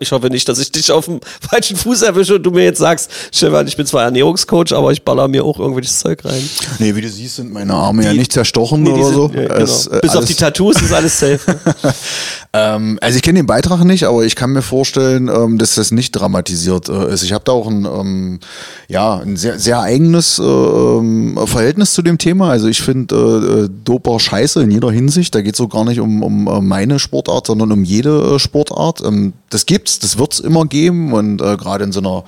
[0.00, 2.78] ich hoffe nicht, dass ich dich auf dem falschen Fuß erwische und du mir jetzt
[2.78, 6.42] sagst, Stefan, ich bin zwar Ernährungscoach, aber ich baller mir auch irgendwelches Zeug rein.
[6.78, 9.26] nee, wie du siehst, sind meine Arme ja nicht zerstochen Nee, die oder so.
[9.28, 9.54] sind- ja, genau.
[9.62, 11.40] Es, äh, Bis auf die Tattoos ist alles safe.
[12.52, 15.92] Ähm, also ich kenne den Beitrag nicht, aber ich kann mir vorstellen, ähm, dass das
[15.92, 17.22] nicht dramatisiert äh, ist.
[17.22, 18.40] Ich habe da auch ein, ähm,
[18.88, 22.50] ja, ein sehr, sehr eigenes äh, ähm, Verhältnis zu dem Thema.
[22.50, 25.32] Also ich finde äh, äh, Doper scheiße in jeder Hinsicht.
[25.32, 28.69] Da geht es so gar nicht um, um äh, meine Sportart, sondern um jede Sportart.
[28.70, 29.02] Sportart.
[29.04, 32.24] Ähm, das gibt's, das wird's immer geben und äh, gerade in so einer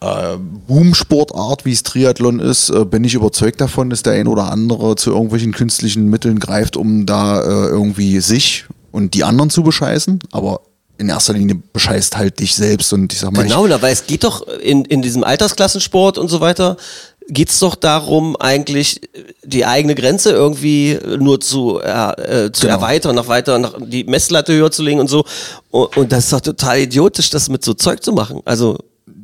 [0.00, 4.50] äh, Boom-Sportart, wie es Triathlon ist, äh, bin ich überzeugt davon, dass der ein oder
[4.50, 9.62] andere zu irgendwelchen künstlichen Mitteln greift, um da äh, irgendwie sich und die anderen zu
[9.62, 10.20] bescheißen.
[10.32, 10.60] Aber
[10.98, 14.24] in erster Linie bescheißt halt dich selbst und ich sag mal, Genau, weil es geht
[14.24, 16.78] doch in, in diesem Altersklassensport und so weiter,
[17.28, 19.00] geht's doch darum, eigentlich
[19.42, 22.74] die eigene Grenze irgendwie nur zu, äh, äh, zu Genau.
[22.78, 25.24] erweitern, noch weiter, nach die Messlatte höher zu legen und so.
[25.70, 28.40] Und, und das ist doch total idiotisch, das mit so Zeug zu machen.
[28.44, 28.78] Also,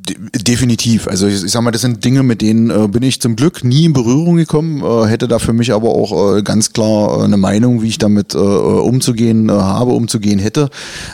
[0.04, 1.06] definitiv.
[1.06, 3.62] Also ich, ich sag mal, das sind Dinge, mit denen äh, bin ich zum Glück
[3.62, 7.24] nie in Berührung gekommen, äh, hätte da für mich aber auch äh, ganz klar äh,
[7.24, 10.70] eine Meinung, wie ich damit äh, umzugehen äh, habe, umzugehen hätte,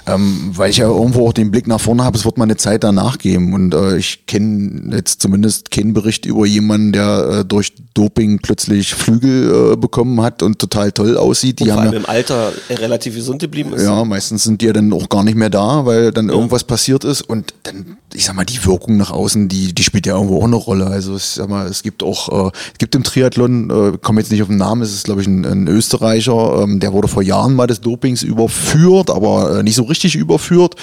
[0.06, 2.56] ähm, weil ich ja irgendwo auch den Blick nach vorne habe, es wird mal eine
[2.56, 8.38] Zeit danach geben und ich kenne jetzt zumindest keinen Bericht über jemanden, der durch Doping
[8.40, 11.60] plötzlich Flügel bekommen hat und total toll aussieht.
[11.60, 13.82] Die und vor allem ja, im Alter relativ gesund geblieben ist.
[13.82, 17.04] ja, meistens sind die ja dann auch gar nicht mehr da, weil dann irgendwas passiert
[17.04, 20.38] ist und dann, ich sag mal, die Wirkung nach außen, die, die spielt ja irgendwo
[20.40, 20.86] auch eine Rolle.
[20.86, 24.30] Also ich sag mal, es gibt auch, äh, es gibt im Triathlon, äh, komme jetzt
[24.30, 27.22] nicht auf den Namen, es ist glaube ich ein, ein Österreicher, ähm, der wurde vor
[27.22, 30.76] Jahren mal des Dopings überführt, aber äh, nicht so richtig überführt,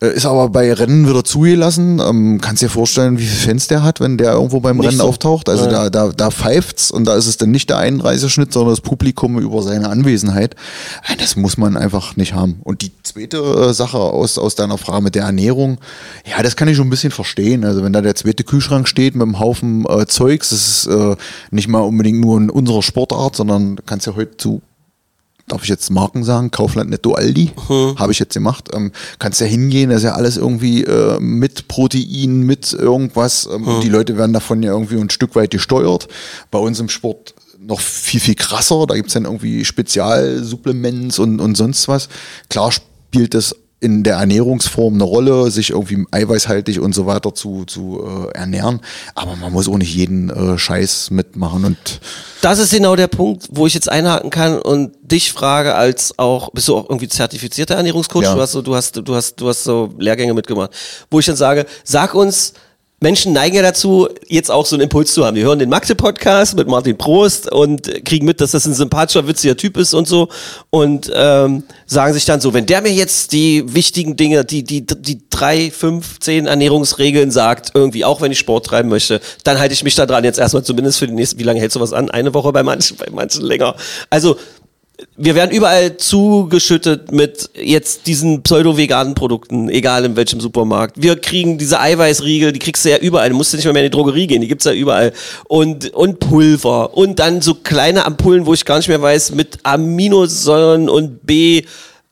[0.00, 2.00] äh, ist aber bei Rennen wieder zugelassen.
[2.00, 4.98] Ähm, kannst dir vorstellen, wie viele Fans der hat, wenn der irgendwo beim Nicht Rennen
[4.98, 5.04] so.
[5.04, 5.48] auftaucht.
[5.48, 5.88] Also Ja.
[5.88, 9.38] da, da, da pfeift's und da ist es dann nicht der Einreiseschnitt, sondern das Publikum
[9.38, 10.54] über seine Anwesenheit.
[11.18, 12.60] Das muss man einfach nicht haben.
[12.62, 15.78] Und die zweite äh, Sache aus, aus deiner Frage mit der Ernährung,
[16.26, 17.64] ja, das kann ich schon ein bisschen verstehen.
[17.64, 21.16] Also wenn da der zweite Kühlschrank steht mit einem Haufen äh, Zeugs, das ist äh,
[21.50, 24.62] nicht mal unbedingt nur in unserer Sportart, sondern kannst ja heute zu
[25.48, 28.70] darf ich jetzt Marken sagen, Kaufland Netto Aldi, habe ich jetzt gemacht.
[28.74, 33.48] Ähm, kannst ja hingehen, das ist ja alles irgendwie äh, mit Protein, mit irgendwas.
[33.54, 36.08] Ähm, und Die Leute werden davon ja irgendwie ein Stück weit gesteuert.
[36.50, 38.86] Bei uns im Sport noch viel, viel krasser.
[38.88, 42.08] Da gibt's dann irgendwie Spezialsupplements und, und sonst was.
[42.50, 42.72] Klar
[43.16, 48.02] spielt das in der Ernährungsform eine Rolle, sich irgendwie eiweißhaltig und so weiter zu, zu
[48.02, 48.80] äh, ernähren.
[49.14, 51.76] Aber man muss auch nicht jeden äh, Scheiß mitmachen und
[52.40, 56.50] Das ist genau der Punkt, wo ich jetzt einhaken kann und dich frage als auch,
[56.52, 58.22] bist du auch irgendwie zertifizierter Ernährungscoach?
[58.22, 58.34] Ja.
[58.34, 60.70] Du hast so, du hast, du hast, du hast so Lehrgänge mitgemacht,
[61.10, 62.54] wo ich dann sage, sag uns,
[63.00, 65.36] Menschen neigen ja dazu, jetzt auch so einen Impuls zu haben.
[65.36, 69.54] Wir hören den Magde-Podcast mit Martin Prost und kriegen mit, dass das ein sympathischer, witziger
[69.54, 70.28] Typ ist und so
[70.70, 74.86] und ähm, sagen sich dann so, wenn der mir jetzt die wichtigen Dinge, die, die,
[74.86, 79.74] die drei, fünf, zehn Ernährungsregeln sagt, irgendwie, auch wenn ich Sport treiben möchte, dann halte
[79.74, 81.92] ich mich da dran jetzt erstmal zumindest für die nächsten, wie lange hältst du was
[81.92, 82.10] an?
[82.10, 83.76] Eine Woche bei manchen, bei manchen länger.
[84.08, 84.38] Also,
[85.16, 91.00] wir werden überall zugeschüttet mit jetzt diesen pseudo-veganen Produkten, egal in welchem Supermarkt.
[91.00, 93.28] Wir kriegen diese Eiweißriegel, die kriegst du ja überall.
[93.28, 95.12] Du musst ja nicht mal mehr in die Drogerie gehen, die gibt's ja überall.
[95.48, 96.96] Und, und Pulver.
[96.96, 101.64] Und dann so kleine Ampullen, wo ich gar nicht mehr weiß, mit Aminosäuren und B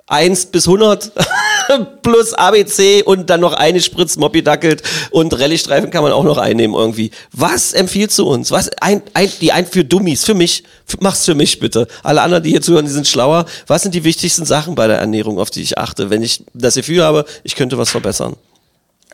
[0.06, 1.12] 1 bis 100
[2.02, 6.36] plus ABC und dann noch eine Spritz Moppy Dackelt und Rallye-Streifen kann man auch noch
[6.36, 7.10] einnehmen irgendwie.
[7.32, 8.50] Was empfiehlst du uns?
[8.50, 10.64] Was ein, ein, die ein für Dummies, für mich,
[11.00, 11.86] mach's für mich bitte.
[12.02, 13.46] Alle anderen, die hier zuhören, die sind schlauer.
[13.66, 16.74] Was sind die wichtigsten Sachen bei der Ernährung, auf die ich achte, wenn ich das
[16.74, 18.36] Gefühl habe, ich könnte was verbessern?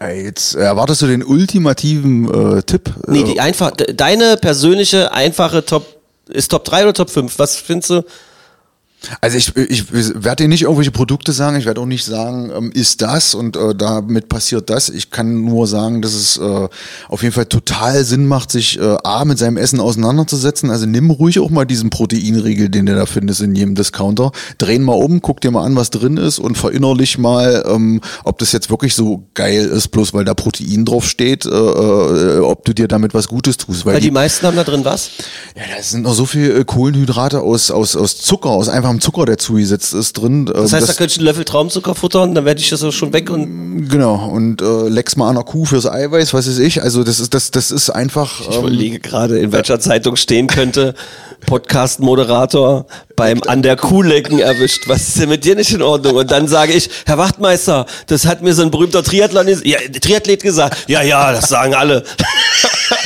[0.00, 2.90] Jetzt erwartest du den ultimativen äh, Tipp.
[3.06, 5.86] Nee, Äh, die einfach, de- deine persönliche, einfache Top,
[6.28, 7.38] ist Top 3 oder Top 5?
[7.38, 8.02] Was findest du?
[9.20, 12.70] Also ich, ich werde dir nicht irgendwelche Produkte sagen, ich werde auch nicht sagen, ähm,
[12.72, 14.88] ist das und äh, damit passiert das.
[14.88, 16.68] Ich kann nur sagen, dass es äh,
[17.08, 20.70] auf jeden Fall total Sinn macht, sich äh, A mit seinem Essen auseinanderzusetzen.
[20.70, 24.32] Also nimm ruhig auch mal diesen Proteinriegel, den du da findest in jedem Discounter.
[24.58, 28.00] Dreh ihn mal um, guck dir mal an, was drin ist und verinnerlich mal, ähm,
[28.24, 32.38] ob das jetzt wirklich so geil ist, bloß weil da Protein drauf steht, äh, äh,
[32.40, 33.86] ob du dir damit was Gutes tust.
[33.86, 35.10] Weil die meisten haben da drin was?
[35.56, 39.24] Ja, da sind noch so viel äh, Kohlenhydrate aus, aus, aus Zucker, aus einfachem Zucker,
[39.24, 40.46] der zugesetzt ist drin.
[40.48, 42.92] Ähm, Das heißt, da könnte ich einen Löffel Traumzucker futtern, dann werde ich das auch
[42.92, 46.58] schon weg und genau, und äh, leck's mal an der Kuh fürs Eiweiß, was weiß
[46.58, 46.82] ich.
[46.82, 48.40] Also das ist, das, das ist einfach.
[48.40, 50.94] Ich ähm, überlege gerade, in welcher Zeitung stehen könnte,
[51.46, 54.88] Podcast-Moderator beim an der Kuh lecken erwischt.
[54.88, 56.16] Was ist denn mit dir nicht in Ordnung?
[56.16, 60.42] Und dann sage ich, Herr Wachtmeister, das hat mir so ein berühmter Triathlon, ja, Triathlet
[60.42, 60.84] gesagt.
[60.88, 62.04] Ja, ja, das sagen alle.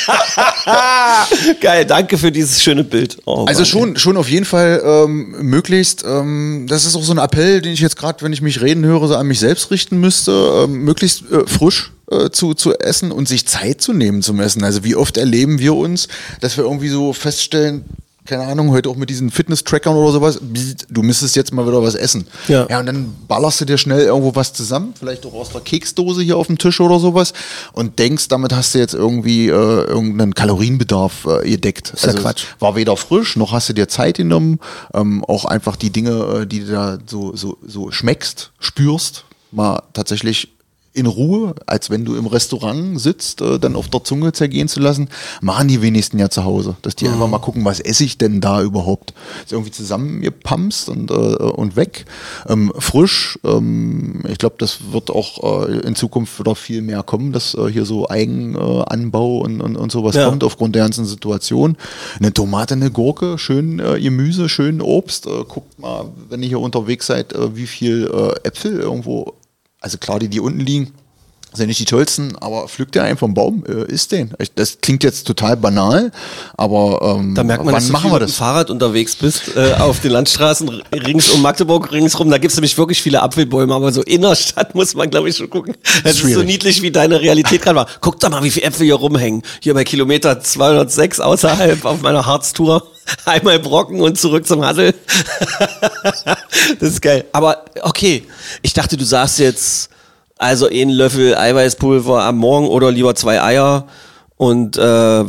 [1.60, 3.18] Geil, danke für dieses schöne Bild.
[3.24, 3.66] Oh, Also Mann.
[3.66, 7.72] schon, schon auf jeden Fall ähm, möglichst, ähm, das ist auch so ein Appell, den
[7.72, 10.84] ich jetzt gerade, wenn ich mich reden höre, so an mich selbst richten müsste, ähm,
[10.84, 14.64] möglichst äh, frisch äh, zu, zu essen und sich Zeit zu nehmen zum Essen.
[14.64, 16.08] Also wie oft erleben wir uns,
[16.40, 17.84] dass wir irgendwie so feststellen,
[18.26, 20.40] keine Ahnung, heute auch mit diesen Fitness-Trackern oder sowas,
[20.88, 22.26] du müsstest jetzt mal wieder was essen.
[22.48, 22.66] Ja.
[22.70, 26.22] ja, und dann ballerst du dir schnell irgendwo was zusammen, vielleicht auch aus der Keksdose
[26.22, 27.34] hier auf dem Tisch oder sowas
[27.72, 31.92] und denkst, damit hast du jetzt irgendwie äh, irgendeinen Kalorienbedarf äh, gedeckt.
[32.00, 32.44] ja Quatsch.
[32.60, 34.58] War weder frisch, noch hast du dir Zeit genommen,
[34.94, 39.82] ähm, auch einfach die Dinge, äh, die du da so, so, so schmeckst, spürst, mal
[39.92, 40.48] tatsächlich
[40.94, 44.78] in Ruhe, als wenn du im Restaurant sitzt, äh, dann auf der Zunge zergehen zu
[44.78, 45.08] lassen,
[45.40, 46.76] machen die wenigsten ja zu Hause.
[46.82, 49.12] Dass die einfach mal gucken, was esse ich denn da überhaupt.
[49.44, 52.06] Ist irgendwie zusammengepamst und, äh, und weg.
[52.48, 53.38] Ähm, frisch.
[53.44, 57.66] Ähm, ich glaube, das wird auch äh, in Zukunft wieder viel mehr kommen, dass äh,
[57.72, 60.28] hier so Eigenanbau und, und, und sowas Ja.
[60.28, 61.76] kommt aufgrund der ganzen Situation.
[62.20, 65.26] Eine Tomate, eine Gurke, schön äh, Gemüse, schön Obst.
[65.26, 69.34] Äh, guckt mal, wenn ihr hier unterwegs seid, äh, wie viel äh, Äpfel irgendwo
[69.84, 70.92] also klar, die, die unten liegen,
[71.54, 74.32] sind nicht die tollsten, aber pflückt der einen vom Baum, äh, isst den.
[74.56, 76.10] Das klingt jetzt total banal,
[76.56, 78.36] aber ähm, Da merkt man, wann dass du machen wir mit dem das?
[78.36, 82.30] Fahrrad unterwegs bist, äh, auf den Landstraßen rings um Magdeburg, ringsrum.
[82.30, 85.74] Da gibt's nämlich wirklich viele Apfelbäume, aber so innerstadt muss man, glaube ich, schon gucken.
[86.02, 86.46] Das ist so schwierig.
[86.46, 87.86] niedlich, wie deine Realität gerade war.
[88.00, 89.42] Guck doch mal, wie viele Äpfel hier rumhängen.
[89.60, 92.86] Hier bei Kilometer 206 außerhalb auf meiner Harztour.
[93.24, 94.94] Einmal Brocken und zurück zum Hassel.
[96.80, 97.24] das ist geil.
[97.32, 98.24] Aber okay,
[98.62, 99.90] ich dachte, du sagst jetzt
[100.38, 103.86] also einen Löffel Eiweißpulver am Morgen oder lieber zwei Eier.
[104.36, 104.82] Und äh,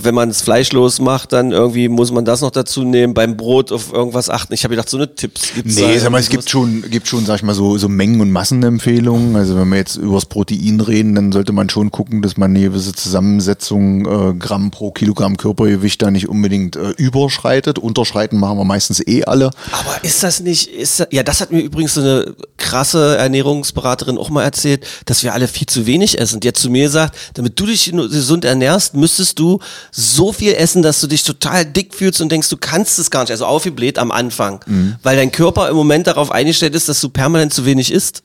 [0.04, 3.72] wenn man es fleischlos macht, dann irgendwie muss man das noch dazu nehmen, beim Brot
[3.72, 4.52] auf irgendwas achten.
[4.56, 7.24] Ich habe gedacht, so eine Tipps gibt's Nee, sag mal, es gibt schon, gibt schon,
[7.24, 9.36] sag ich mal, so, so Mengen- und Massenempfehlungen.
[9.36, 12.62] Also wenn wir jetzt übers Protein reden, dann sollte man schon gucken, dass man eine
[12.62, 17.78] gewisse Zusammensetzung äh, Gramm pro Kilogramm Körpergewicht da nicht unbedingt äh, überschreitet.
[17.78, 19.52] Unterschreiten machen wir meistens eh alle.
[19.72, 24.18] Aber ist das nicht, ist das, ja, das hat mir übrigens so eine krasse Ernährungsberaterin
[24.18, 26.40] auch mal erzählt, dass wir alle viel zu wenig essen.
[26.40, 29.60] Die hat zu mir gesagt, damit du dich gesund ernährst, müsstest du
[29.92, 33.22] so viel essen, dass du dich total dick fühlst und denkst, du kannst es gar
[33.22, 33.32] nicht.
[33.32, 34.64] Also aufgebläht am Anfang.
[35.04, 38.24] Weil dein Körper im Moment darauf eingestellt ist, dass du permanent zu wenig isst.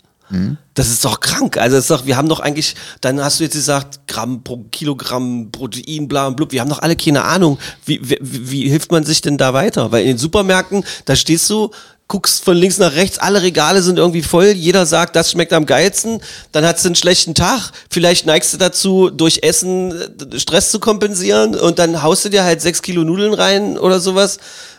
[0.75, 1.57] Das ist doch krank.
[1.59, 4.59] Also das ist doch, wir haben doch eigentlich, dann hast du jetzt gesagt, Gramm pro
[4.71, 6.53] Kilogramm Protein, bla und blub.
[6.53, 7.59] Wir haben doch alle keine Ahnung.
[7.85, 9.91] Wie, wie, wie hilft man sich denn da weiter?
[9.91, 11.73] Weil in den Supermärkten, da stehst du,
[12.11, 15.65] guckst von links nach rechts, alle Regale sind irgendwie voll, jeder sagt, das schmeckt am
[15.65, 20.73] geilsten, dann hast du einen schlechten Tag, vielleicht neigst du dazu, durch Essen äh, Stress
[20.73, 24.39] zu kompensieren und dann haust du dir halt sechs Kilo Nudeln rein oder sowas.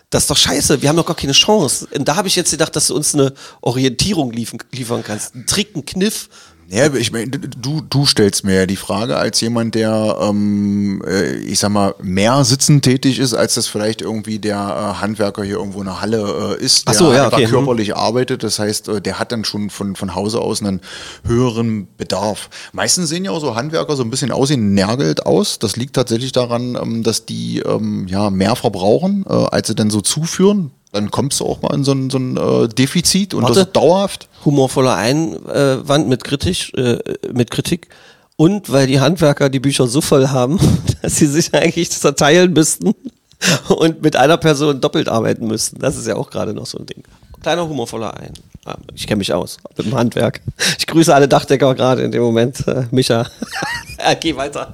[0.09, 1.87] Das ist doch scheiße, wir haben doch gar keine Chance.
[1.95, 5.33] Und da habe ich jetzt gedacht, dass du uns eine Orientierung liefern, liefern kannst.
[5.33, 6.27] Ein Trick, ein Kniff.
[6.73, 11.33] Ja, ich meine, du, du stellst mir ja die Frage als jemand, der, ähm, äh,
[11.35, 15.57] ich sag mal, mehr sitzend tätig ist, als das vielleicht irgendwie der äh, Handwerker hier
[15.57, 17.51] irgendwo in der Halle äh, ist, Ach der so, ja, okay, hm.
[17.51, 18.43] körperlich arbeitet.
[18.43, 20.79] Das heißt, äh, der hat dann schon von, von Hause aus einen
[21.25, 22.49] höheren Bedarf.
[22.71, 25.59] Meistens sehen ja auch so Handwerker so ein bisschen aussehen, nergelt aus.
[25.59, 29.89] Das liegt tatsächlich daran, ähm, dass die ähm, ja mehr verbrauchen, äh, als sie dann
[29.89, 30.71] so zuführen.
[30.91, 33.55] Dann kommst du auch mal in so ein, so ein äh, Defizit und Warte.
[33.55, 34.27] das ist dauerhaft.
[34.43, 36.99] humorvoller Einwand mit Kritik, äh,
[37.31, 37.87] mit Kritik.
[38.35, 40.59] Und weil die Handwerker die Bücher so voll haben,
[41.01, 42.93] dass sie sich eigentlich zerteilen müssten
[43.69, 45.79] und mit einer Person doppelt arbeiten müssten.
[45.79, 47.03] Das ist ja auch gerade noch so ein Ding.
[47.41, 48.33] Kleiner humorvoller ein.
[48.65, 50.41] Ah, Ich kenne mich aus mit dem Handwerk.
[50.77, 52.67] Ich grüße alle Dachdecker gerade in dem Moment.
[52.67, 53.25] Äh, Micha.
[53.99, 54.73] ja, geh weiter.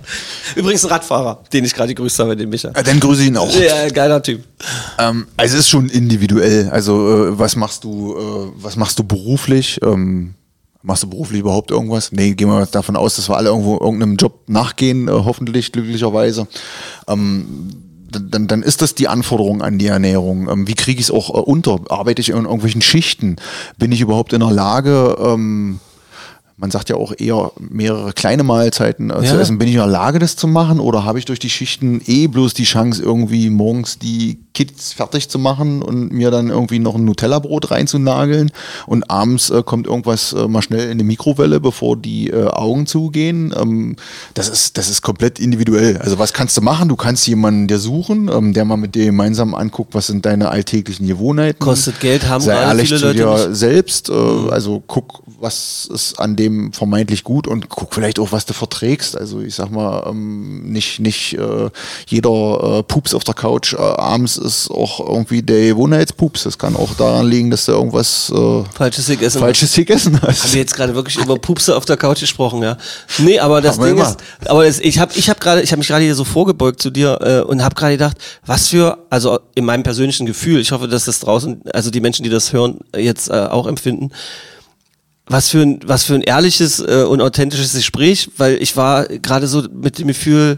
[0.55, 2.69] Übrigens ein Radfahrer, den ich gerade gegrüßt habe, den Micha.
[2.69, 3.49] Äh, Dann grüße ich ihn auch.
[3.53, 4.43] Ja, geiler Typ.
[4.99, 6.69] Ähm, also es ist schon individuell.
[6.69, 9.79] Also äh, was machst du, äh, was machst du beruflich?
[9.81, 10.33] Ähm,
[10.81, 12.11] machst du beruflich überhaupt irgendwas?
[12.11, 16.45] Nee, gehen wir davon aus, dass wir alle irgendwo irgendeinem Job nachgehen, äh, hoffentlich, glücklicherweise.
[17.07, 20.49] Ähm, dann- dann, ist das die Anforderung an die Ernährung.
[20.49, 21.79] Ähm, wie kriege ich es auch äh, unter?
[21.89, 23.35] Arbeite ich in irgendwelchen Schichten?
[23.77, 25.79] Bin ich überhaupt in der Lage, ähm,
[26.59, 29.39] man sagt ja auch eher mehrere kleine Mahlzeiten äh, zu Ja.
[29.39, 29.59] essen.
[29.59, 30.79] Bin ich in der Lage, das zu machen?
[30.79, 35.29] Oder habe ich durch die Schichten eh bloß die Chance, irgendwie morgens die Kids fertig
[35.29, 38.51] zu machen und mir dann irgendwie noch ein Nutella-Brot reinzunageln?
[38.87, 42.87] Und abends äh, kommt irgendwas äh, mal schnell in die Mikrowelle, bevor die äh, Augen
[42.87, 43.53] zugehen.
[43.55, 43.97] Ähm,
[44.33, 45.97] das, ist, das ist komplett individuell.
[45.97, 46.89] Also was kannst du machen?
[46.89, 50.49] Du kannst jemanden dir suchen, ähm, der mal mit dir gemeinsam anguckt, was sind deine
[50.49, 51.59] alltäglichen Gewohnheiten.
[51.59, 53.47] Kostet Geld, haben Sei ehrlich viele zu Leute dir.
[53.49, 53.53] Mhm.
[53.53, 58.47] selbst, äh, also guck, was ist an dem vermeintlich gut und guck vielleicht auch, was
[58.47, 59.15] du verträgst.
[59.15, 61.69] Also ich sag mal, ähm, nicht, nicht äh,
[62.07, 66.43] jeder äh, Pups auf der Couch abends ist auch irgendwie der Gewohnheitspups.
[66.43, 69.39] Das kann auch daran liegen, dass du irgendwas äh, Falsches gegessen.
[69.39, 70.43] Falsches gegessen hast.
[70.43, 72.77] Haben wir jetzt gerade wirklich über Pupse auf der Couch gesprochen, ja?
[73.19, 75.87] Nee, aber das Ding ist, aber das, ich habe ich hab gerade, ich habe mich
[75.87, 79.65] gerade hier so vorgebeugt zu dir äh, und habe gerade gedacht, was für, also in
[79.65, 83.29] meinem persönlichen Gefühl, ich hoffe, dass das draußen, also die Menschen, die das hören, jetzt
[83.29, 84.11] äh, auch empfinden,
[85.27, 89.47] was für ein, was für ein ehrliches äh, und authentisches Gespräch, weil ich war gerade
[89.47, 90.57] so mit dem Gefühl,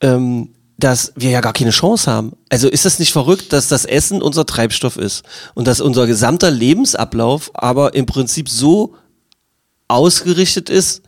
[0.00, 0.50] ähm,
[0.82, 2.32] dass wir ja gar keine Chance haben.
[2.48, 5.22] Also ist das nicht verrückt, dass das Essen unser Treibstoff ist
[5.54, 8.96] und dass unser gesamter Lebensablauf aber im Prinzip so
[9.86, 11.02] ausgerichtet ist,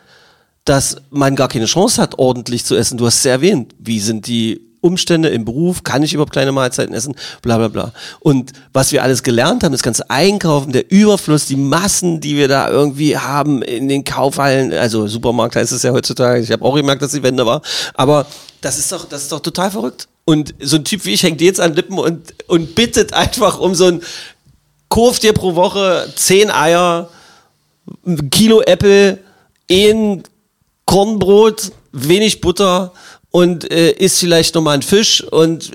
[0.64, 2.98] dass man gar keine Chance hat, ordentlich zu essen.
[2.98, 3.74] Du hast es erwähnt.
[3.80, 7.92] Wie sind die Umstände im Beruf, kann ich überhaupt kleine Mahlzeiten essen, bla bla bla.
[8.20, 12.48] Und was wir alles gelernt haben, das ganze Einkaufen, der Überfluss, die Massen, die wir
[12.48, 16.74] da irgendwie haben in den Kaufhallen, also Supermarkt heißt es ja heutzutage, ich habe auch
[16.74, 17.62] gemerkt, dass die Wende war,
[17.94, 18.26] aber
[18.60, 20.06] das ist doch, das ist doch total verrückt.
[20.26, 23.74] Und so ein Typ wie ich hängt jetzt an Lippen und, und bittet einfach um
[23.74, 24.02] so ein,
[24.90, 27.08] kauf dir pro Woche zehn Eier,
[28.06, 29.18] ein Kilo Äpfel,
[29.70, 30.22] ein
[30.84, 32.92] Kornbrot, wenig Butter
[33.34, 35.72] und äh, isst vielleicht nochmal einen Fisch und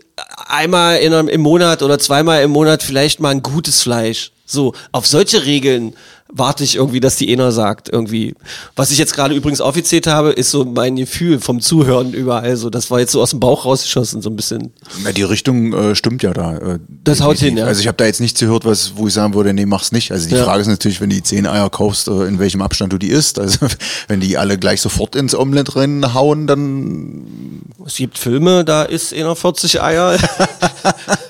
[0.47, 4.31] einmal in einem, im Monat oder zweimal im Monat vielleicht mal ein gutes Fleisch.
[4.45, 5.93] So, auf solche Regeln
[6.31, 8.35] warte ich irgendwie, dass die ENA sagt, irgendwie.
[8.75, 12.55] Was ich jetzt gerade übrigens aufgezählt habe, ist so mein Gefühl vom Zuhören überall.
[12.55, 14.71] So, das war jetzt so aus dem Bauch rausgeschossen, so ein bisschen.
[15.03, 16.57] Na, die Richtung äh, stimmt ja da.
[16.57, 17.65] Äh, Das haut hin, ja.
[17.65, 20.11] Also ich habe da jetzt nichts gehört, was, wo ich sagen würde, nee, mach's nicht.
[20.11, 20.43] Also die Ja.
[20.43, 23.09] Frage ist natürlich, wenn du die zehn Eier kaufst, äh, in welchem Abstand du die
[23.09, 23.39] isst.
[23.39, 23.65] Also
[24.07, 29.35] wenn die alle gleich sofort ins Omelett reinhauen, dann Es gibt Filme, da ist einer
[29.35, 30.17] 40 Eier.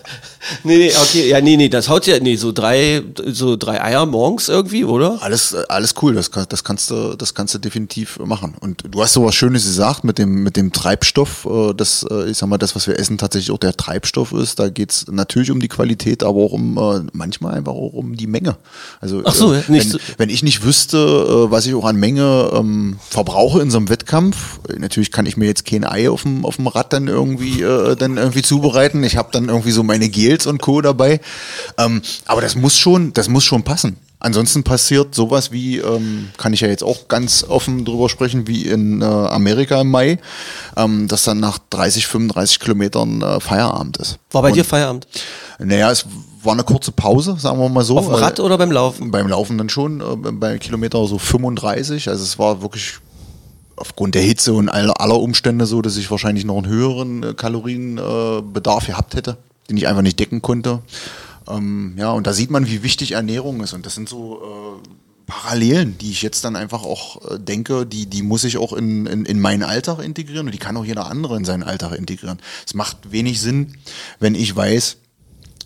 [0.64, 4.06] nee, nee, okay, ja, nee, nee, das haut ja, nee, so drei, so drei Eier
[4.06, 5.18] morgens irgendwie, oder?
[5.22, 6.14] alles, alles cool.
[6.16, 8.56] Das, kann- das kannst du, das kannst du definitiv machen.
[8.60, 12.30] Und du hast so was Schönes gesagt mit dem, mit dem Treibstoff, äh, dass, äh,
[12.30, 14.60] ich sag mal, das, was wir essen, tatsächlich auch der Treibstoff ist.
[14.60, 18.28] Da geht's natürlich um die Qualität, aber auch um äh, manchmal einfach auch um die
[18.28, 18.58] Menge.
[19.02, 22.98] Also Ach so, wenn, so- wenn ich nicht wüsste, was ich auch an Menge ähm,
[23.10, 26.56] verbrauche in so einem Wettkampf, natürlich kann ich mir jetzt kein Ei auf dem, auf
[26.58, 29.04] dem Rad dann irgendwie, äh, dann irgendwie zubereiten.
[29.04, 30.82] Ich habe dann irgendwie so meine Gels und Co.
[30.82, 31.20] dabei.
[31.78, 33.98] Ähm, aber das muss schon, das muss schon passen.
[34.22, 38.66] Ansonsten passiert sowas wie, ähm, kann ich ja jetzt auch ganz offen drüber sprechen, wie
[38.66, 40.20] in äh, Amerika im Mai,
[40.76, 44.18] ähm, dass dann nach 30, 35 Kilometern äh, Feierabend ist.
[44.32, 45.08] War bei Und, dir Feierabend?
[45.60, 46.06] Naja, es
[46.44, 47.98] war eine kurze Pause, sagen wir mal so.
[47.98, 49.10] Auf dem Rad oder beim Laufen?
[49.10, 52.10] beim Laufen dann schon, äh, bei Kilometer so 35.
[52.10, 53.00] Also es war wirklich
[53.80, 57.34] aufgrund der Hitze und aller, aller Umstände so, dass ich wahrscheinlich noch einen höheren äh,
[57.34, 59.38] Kalorienbedarf äh, gehabt hätte,
[59.70, 60.82] den ich einfach nicht decken konnte.
[61.48, 63.74] Ähm, ja, und da sieht man, wie wichtig Ernährung ist.
[63.74, 64.90] Und das sind so äh,
[65.26, 69.06] Parallelen, die ich jetzt dann einfach auch äh, denke, die, die muss ich auch in,
[69.06, 72.40] in, in meinen Alltag integrieren und die kann auch jeder andere in seinen Alltag integrieren.
[72.66, 73.78] Es macht wenig Sinn,
[74.20, 74.98] wenn ich weiß,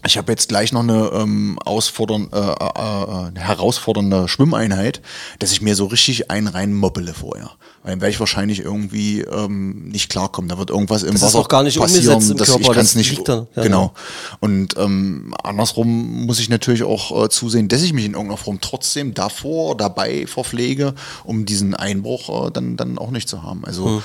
[0.06, 5.02] ich habe jetzt gleich noch eine, ähm, ausfordern, äh, äh, äh, herausfordernde Schwimmeinheit,
[5.40, 7.52] dass ich mir so richtig einen reinmoppele vorher.
[7.84, 10.50] Weil dann werde ich wahrscheinlich irgendwie ähm, nicht klarkommen.
[10.50, 12.62] Da wird irgendwas im Das ist Wasser auch gar nicht passieren, umgesetzt im dass Körper,
[12.62, 13.12] ich kann es nicht.
[13.12, 13.48] liegt da.
[13.56, 13.94] Ja, genau.
[14.40, 18.60] Und ähm, andersrum muss ich natürlich auch äh, zusehen, dass ich mich in irgendeiner Form
[18.62, 20.94] trotzdem davor, dabei verpflege,
[21.24, 23.66] um diesen Einbruch äh, dann, dann auch nicht zu haben.
[23.66, 24.04] Also Hm.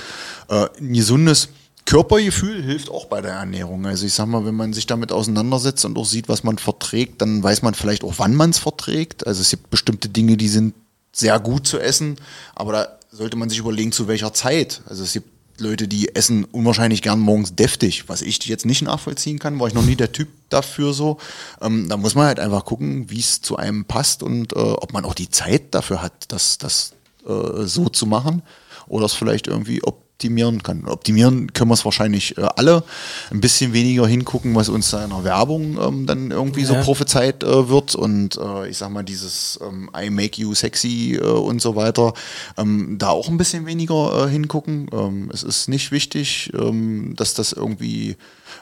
[0.48, 1.48] äh, ein gesundes
[1.88, 3.86] Körpergefühl hilft auch bei der Ernährung.
[3.86, 7.22] Also ich sag mal, wenn man sich damit auseinandersetzt und auch sieht, was man verträgt,
[7.22, 9.26] dann weiß man vielleicht auch, wann man es verträgt.
[9.26, 10.74] Also es gibt bestimmte Dinge, die sind
[11.12, 12.16] sehr gut zu essen,
[12.54, 14.82] aber da sollte man sich überlegen, zu welcher Zeit.
[14.84, 19.38] Also es gibt Leute, die essen unwahrscheinlich gern morgens deftig, was ich jetzt nicht nachvollziehen
[19.38, 21.16] kann, war ich noch nie der Typ dafür so.
[21.62, 24.92] Ähm, da muss man halt einfach gucken, wie es zu einem passt und äh, ob
[24.92, 26.92] man auch die Zeit dafür hat, das, das
[27.26, 28.42] äh, so zu machen
[28.88, 29.82] oder es vielleicht irgendwie
[30.18, 30.84] optimieren kann.
[30.86, 32.82] Optimieren können wir es wahrscheinlich äh, alle.
[33.30, 36.82] Ein bisschen weniger hingucken, was uns da in der Werbung ähm, dann irgendwie so Ja.
[36.82, 41.20] prophezeit äh, wird und äh, ich sag mal dieses ähm, I make you sexy äh,
[41.22, 42.14] und so weiter,
[42.56, 44.88] ähm, da auch ein bisschen weniger äh, hingucken.
[44.92, 48.16] Ähm, es ist nicht wichtig, ähm, dass das irgendwie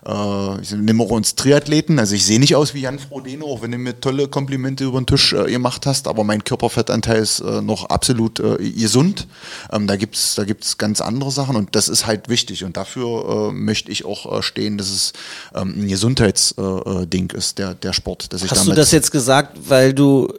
[0.07, 3.63] äh, ich nehme auch uns Triathleten, also ich sehe nicht aus wie Jan Frodeno, auch
[3.63, 7.41] wenn du mir tolle Komplimente über den Tisch äh, gemacht hast, aber mein Körperfettanteil ist
[7.41, 9.27] äh, noch absolut äh, gesund.
[9.73, 13.51] Ähm, da gibt's da gibt's ganz andere Sachen und das ist halt wichtig und dafür
[13.51, 15.13] äh, möchte ich auch äh, stehen, dass es
[15.55, 18.33] ähm, ein Gesundheitsding äh, ist, der, der Sport.
[18.33, 20.33] Dass ich Hast du das jetzt gesagt, weil du,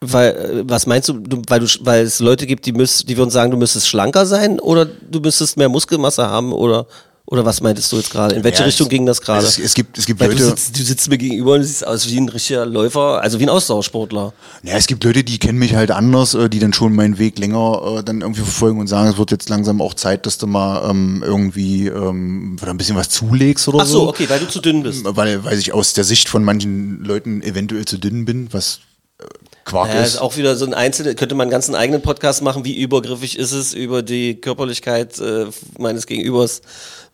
[0.00, 3.30] weil, was meinst du, du, weil du, weil es Leute gibt, die müsst, die würden
[3.30, 6.86] sagen, du müsstest schlanker sein oder du müsstest mehr Muskelmasse haben oder,
[7.32, 8.34] oder was meintest du jetzt gerade?
[8.34, 9.46] In welche Ja, Richtung es- ging das gerade?
[9.46, 11.86] Es, es gibt, es gibt Weil du Leute, sitzt, du sitzt mir gegenüber und siehst
[11.86, 14.34] aus wie ein richtiger Läufer, also wie ein Ausdauersportler.
[14.62, 17.38] Ja, es gibt Leute, die kennen mich halt anders, äh, die dann schon meinen Weg
[17.38, 20.46] länger äh, dann irgendwie verfolgen und sagen, es wird jetzt langsam auch Zeit, dass du
[20.46, 24.08] mal ähm, irgendwie ähm, ein bisschen was zulegst oder Ach so, so.
[24.10, 25.02] okay, weil du zu dünn bist.
[25.04, 28.80] Weil, weil ich aus der Sicht von manchen Leuten eventuell zu dünn bin, was
[29.18, 29.24] äh,
[29.64, 30.14] Quark Ja, ist.
[30.14, 33.38] ist auch wieder so ein einzelne, könnte man einen ganzen eigenen Podcast machen, wie übergriffig
[33.38, 35.46] ist es, über die Körperlichkeit äh,
[35.78, 36.62] meines Gegenübers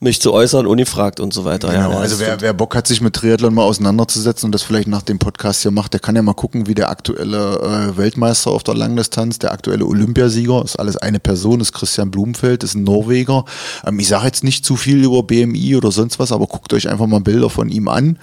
[0.01, 1.68] mich zu äußern, ungefragt und so weiter.
[1.68, 4.86] Genau, ja, also wer, wer Bock hat, sich mit Triathlon mal auseinanderzusetzen und das vielleicht
[4.86, 8.53] nach dem Podcast hier macht, der kann ja mal gucken, wie der aktuelle äh, Weltmeister
[8.53, 12.84] auf der Langdistanz, der aktuelle Olympiasieger, ist alles eine Person, ist Christian Blumenfeld, ist ein
[12.84, 13.44] Norweger.
[13.84, 16.88] Ähm, ich sage jetzt nicht zu viel über BMI oder sonst was, aber guckt euch
[16.88, 18.18] einfach mal Bilder von ihm an,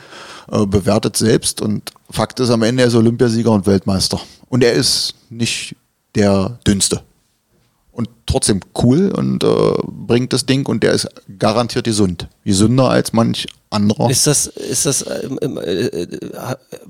[0.52, 4.22] äh, bewertet selbst und Fakt ist am Ende, er ist Olympiasieger und Weltmeister.
[4.48, 5.76] Und er ist nicht
[6.16, 7.02] der dünnste.
[7.96, 9.48] Und trotzdem cool und äh,
[9.88, 11.08] bringt das Ding und der ist
[11.40, 12.28] garantiert gesund.
[12.44, 14.10] Gesünder als manch anderer.
[14.10, 16.08] Ist das, ist das, ähm, äh, äh,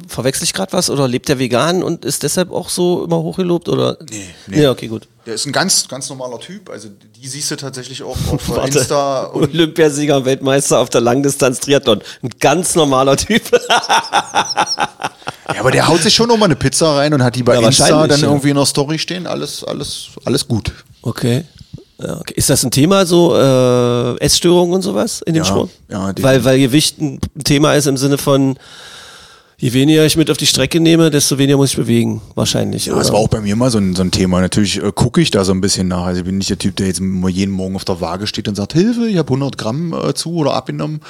[0.08, 3.70] verwechsel ich gerade was oder lebt der vegan und ist deshalb auch so immer hochgelobt
[3.70, 4.00] oder?
[4.10, 4.64] Nee, nee.
[4.64, 5.08] Ja, okay, gut.
[5.28, 6.72] Der ist ein ganz, ganz normaler Typ.
[6.72, 8.80] Also die siehst du tatsächlich auch auf äh, Warte.
[8.80, 9.26] Insta.
[9.26, 12.02] Und Olympiasieger, Weltmeister auf der Langdistanz Triathlon.
[12.24, 13.44] Ein ganz normaler Typ.
[13.52, 14.90] ja,
[15.60, 18.08] aber der haut sich schon nochmal eine Pizza rein und hat die bei Ja, Insta
[18.08, 19.28] dann irgendwie in der Story stehen.
[19.28, 20.74] Alles, alles, alles gut.
[21.06, 21.44] Okay.
[21.98, 22.34] Okay.
[22.36, 25.70] Ist das ein Thema, so äh, Essstörungen und sowas in dem Ja, Sport?
[25.90, 26.24] ja, definitiv.
[26.26, 28.58] weil, weil Gewicht ein Thema ist im Sinne von,
[29.58, 32.88] je weniger ich mit auf die Strecke nehme, desto weniger muss ich bewegen, wahrscheinlich.
[32.88, 34.42] Ja, das war auch bei mir mal so ein, so ein Thema.
[34.42, 36.06] Natürlich äh, gucke ich da so ein bisschen nach.
[36.06, 38.48] Also ich bin nicht der Typ, der jetzt mal jeden Morgen auf der Waage steht
[38.48, 41.02] und sagt, Hilfe, ich habe 100 Gramm äh, zu oder abgenommen.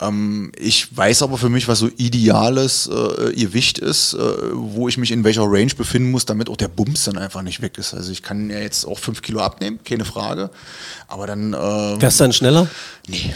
[0.00, 4.18] Ähm, ich weiß aber für mich, was so ideales äh, Gewicht ist, äh,
[4.52, 7.62] wo ich mich in welcher Range befinden muss, damit auch der Bums dann einfach nicht
[7.62, 7.94] weg ist.
[7.94, 10.50] Also ich kann ja jetzt auch 5 Kilo abnehmen, keine Frage.
[11.08, 11.54] Aber dann...
[11.54, 12.68] Äh, Wärst du dann schneller?
[13.08, 13.34] Nee.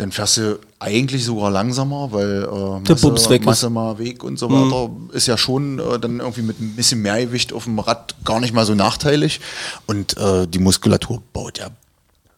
[0.00, 3.46] Dann fährst du eigentlich sogar langsamer, weil äh, Der Masse, Bums weg ist.
[3.46, 7.02] Masse mal weg und so weiter ist ja schon äh, dann irgendwie mit ein bisschen
[7.02, 9.40] mehr Gewicht auf dem Rad gar nicht mal so nachteilig.
[9.86, 11.68] Und äh, die Muskulatur baut ja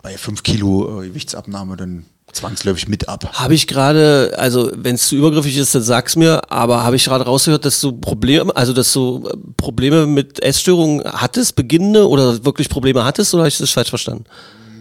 [0.03, 3.31] bei 5 Kilo äh, Gewichtsabnahme dann zwangsläufig mit ab.
[3.33, 7.05] Habe ich gerade, also wenn es zu übergriffig ist, dann sag's mir, aber habe ich
[7.05, 12.45] gerade rausgehört, dass du Probleme, also dass du äh, Probleme mit Essstörungen hattest, beginnende oder
[12.45, 14.25] wirklich Probleme hattest oder habe ich das falsch verstanden?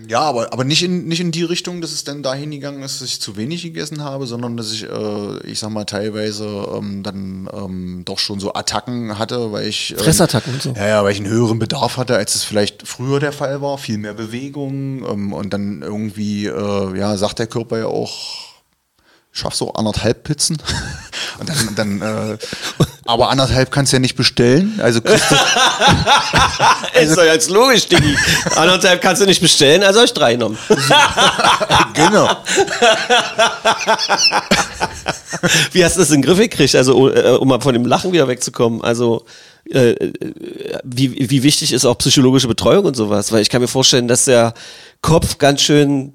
[0.08, 3.02] Ja, aber, aber nicht, in, nicht in die Richtung, dass es dann dahin gegangen ist,
[3.02, 6.46] dass ich zu wenig gegessen habe, sondern dass ich, äh, ich sag mal, teilweise
[6.76, 9.92] ähm, dann ähm, doch schon so Attacken hatte, weil ich.
[9.92, 10.74] Ähm, Fressattacken und so.
[10.74, 13.78] Ja, ja, weil ich einen höheren Bedarf hatte, als es vielleicht früher der Fall war.
[13.78, 18.51] Viel mehr Bewegung ähm, und dann irgendwie, äh, ja, sagt der Körper ja auch,
[19.32, 20.58] schaffst so anderthalb Pizzen.
[21.40, 22.02] Und dann, dann
[22.34, 22.38] äh,
[23.06, 24.80] aber anderthalb kannst du ja nicht bestellen.
[24.82, 25.36] Also kriegst du,
[27.00, 28.16] ist doch jetzt logisch, Diggi.
[28.56, 30.58] Anderthalb kannst du nicht bestellen, also habe ich drei genommen.
[31.94, 32.30] genau.
[35.72, 36.76] Wie hast du das in den Griff gekriegt?
[36.76, 38.82] Also, äh, um mal von dem Lachen wieder wegzukommen.
[38.82, 39.26] Also,
[39.70, 40.14] äh, äh,
[40.84, 43.32] wie, wie wichtig ist auch psychologische Betreuung und sowas?
[43.32, 44.54] Weil ich kann mir vorstellen, dass der
[45.02, 46.14] Kopf ganz schön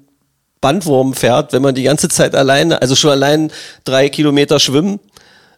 [0.61, 3.51] Bandwurm fährt, wenn man die ganze Zeit alleine, also schon allein
[3.83, 4.99] drei Kilometer schwimmen,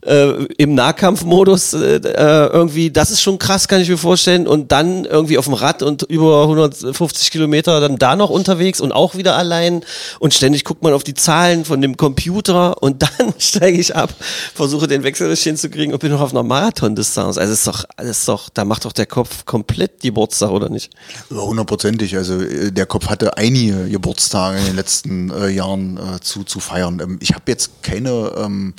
[0.06, 4.48] äh, im Nahkampfmodus äh, äh, irgendwie, das ist schon krass, kann ich mir vorstellen.
[4.48, 8.92] Und dann irgendwie auf dem Rad und über 150 Kilometer dann da noch unterwegs und
[8.92, 9.84] auch wieder allein.
[10.20, 14.14] Und ständig guckt man auf die Zahlen von dem Computer und dann steige ich ab,
[14.54, 17.38] versuche den Wechsel hinzukriegen und bin noch auf einer Marathondistanz.
[17.38, 20.94] Also ist doch, ist doch, da macht doch der Kopf komplett Geburtstag, oder nicht?
[21.30, 22.16] Hundertprozentig.
[22.16, 26.60] Also äh, der Kopf hatte einige Geburtstage in den letzten äh, Jahren äh, zu, zu
[26.60, 27.00] feiern.
[27.02, 28.74] Ähm, ich habe jetzt keine ähm,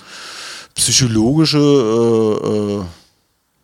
[0.80, 2.84] psychologische äh, äh,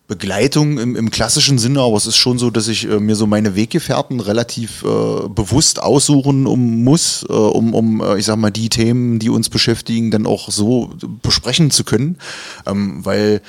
[0.07, 3.27] Begleitung im, im klassischen Sinne, aber es ist schon so, dass ich äh, mir so
[3.27, 8.51] meine Weggefährten relativ äh, bewusst aussuchen um, muss, äh, um, um äh, ich sag mal,
[8.51, 10.91] die Themen, die uns beschäftigen, dann auch so
[11.23, 12.17] besprechen zu können,
[12.65, 13.41] ähm, weil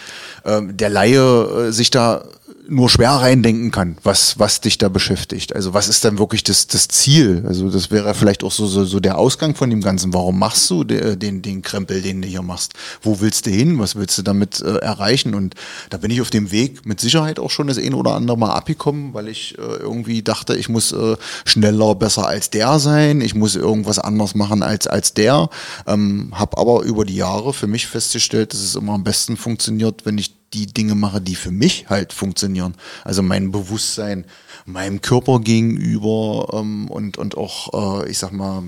[0.44, 2.24] ähm, der Laie äh, sich da
[2.70, 5.54] nur schwer reindenken kann, was, was dich da beschäftigt.
[5.54, 7.44] Also was ist dann wirklich das, das Ziel?
[7.46, 10.12] Also das wäre vielleicht auch so, so, so der Ausgang von dem Ganzen.
[10.12, 12.74] Warum machst du de, den, den Krempel, den du hier machst?
[13.00, 13.78] Wo willst du hin?
[13.78, 15.34] Was willst du damit äh, erreichen?
[15.34, 15.54] Und
[15.88, 18.52] da bin ich auf dem Weg mit Sicherheit auch schon das ein oder andere Mal
[18.52, 21.16] abgekommen, weil ich äh, irgendwie dachte, ich muss äh,
[21.46, 23.22] schneller, besser als der sein.
[23.22, 25.48] Ich muss irgendwas anders machen als, als der.
[25.86, 30.04] Ähm, hab aber über die Jahre für mich festgestellt, dass es immer am besten funktioniert,
[30.04, 32.74] wenn ich die Dinge mache, die für mich halt funktionieren.
[33.04, 34.24] Also mein Bewusstsein
[34.64, 38.64] meinem Körper gegenüber ähm, und, und auch, äh, ich sag mal,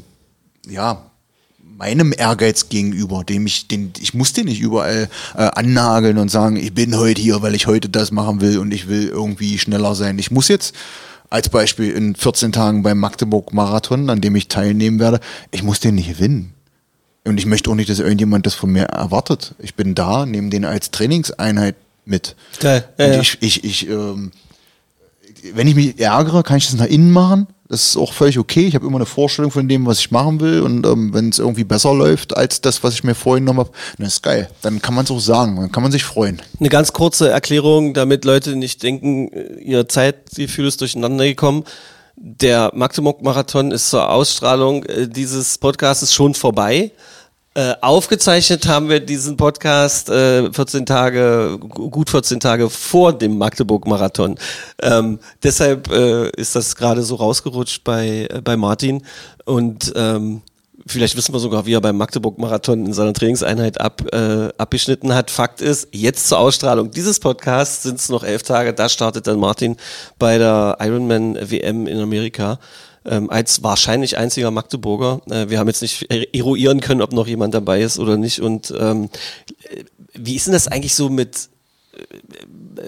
[0.69, 1.11] ja,
[1.77, 6.57] meinem Ehrgeiz gegenüber, dem ich, den, ich muss den nicht überall äh, annageln und sagen,
[6.57, 9.95] ich bin heute hier, weil ich heute das machen will und ich will irgendwie schneller
[9.95, 10.19] sein.
[10.19, 10.75] Ich muss jetzt
[11.31, 15.21] als Beispiel in 14 Tagen beim Magdeburg-Marathon, an dem ich teilnehmen werde,
[15.53, 16.53] ich muss den nicht gewinnen.
[17.25, 19.55] Und ich möchte auch nicht, dass irgendjemand das von mir erwartet.
[19.59, 22.35] Ich bin da, nehme den als Trainingseinheit mit.
[22.61, 22.89] Geil.
[22.99, 23.21] Ja, und ja.
[23.21, 24.33] ich, ich, ich, ähm,
[25.55, 27.47] wenn ich mich ärgere, kann ich das nach innen machen.
[27.69, 28.67] Das ist auch völlig okay.
[28.67, 30.63] Ich habe immer eine Vorstellung von dem, was ich machen will.
[30.63, 34.07] Und ähm, wenn es irgendwie besser läuft als das, was ich mir vorgenommen habe, dann
[34.09, 34.51] ist geil.
[34.63, 35.57] Dann kann man es auch sagen.
[35.57, 36.43] Dann kann man sich freuen.
[36.59, 41.65] Eine ganz kurze Erklärung, damit Leute nicht denken, ihr Zeitgefühl ist durcheinander gekommen.
[42.23, 46.91] Der Magdeburg-Marathon ist zur Ausstrahlung äh, dieses Podcasts schon vorbei.
[47.55, 53.39] Äh, aufgezeichnet haben wir diesen Podcast äh, 14 Tage, gu- gut 14 Tage vor dem
[53.39, 54.37] Magdeburg-Marathon.
[54.83, 59.03] Ähm, deshalb äh, ist das gerade so rausgerutscht bei, äh, bei Martin.
[59.47, 60.43] Und ähm,
[60.87, 65.31] Vielleicht wissen wir sogar, wie er beim Magdeburg-Marathon in seiner Trainingseinheit ab, äh, abgeschnitten hat.
[65.31, 68.73] Fakt ist, jetzt zur Ausstrahlung dieses Podcasts sind es noch elf Tage.
[68.73, 69.77] Da startet dann Martin
[70.19, 72.59] bei der Ironman WM in Amerika.
[73.05, 75.23] Ähm, als wahrscheinlich einziger Magdeburger.
[75.31, 78.41] Äh, wir haben jetzt nicht eruieren können, ob noch jemand dabei ist oder nicht.
[78.41, 79.09] Und ähm,
[79.71, 81.49] äh, wie ist denn das eigentlich so mit
[81.95, 82.03] äh,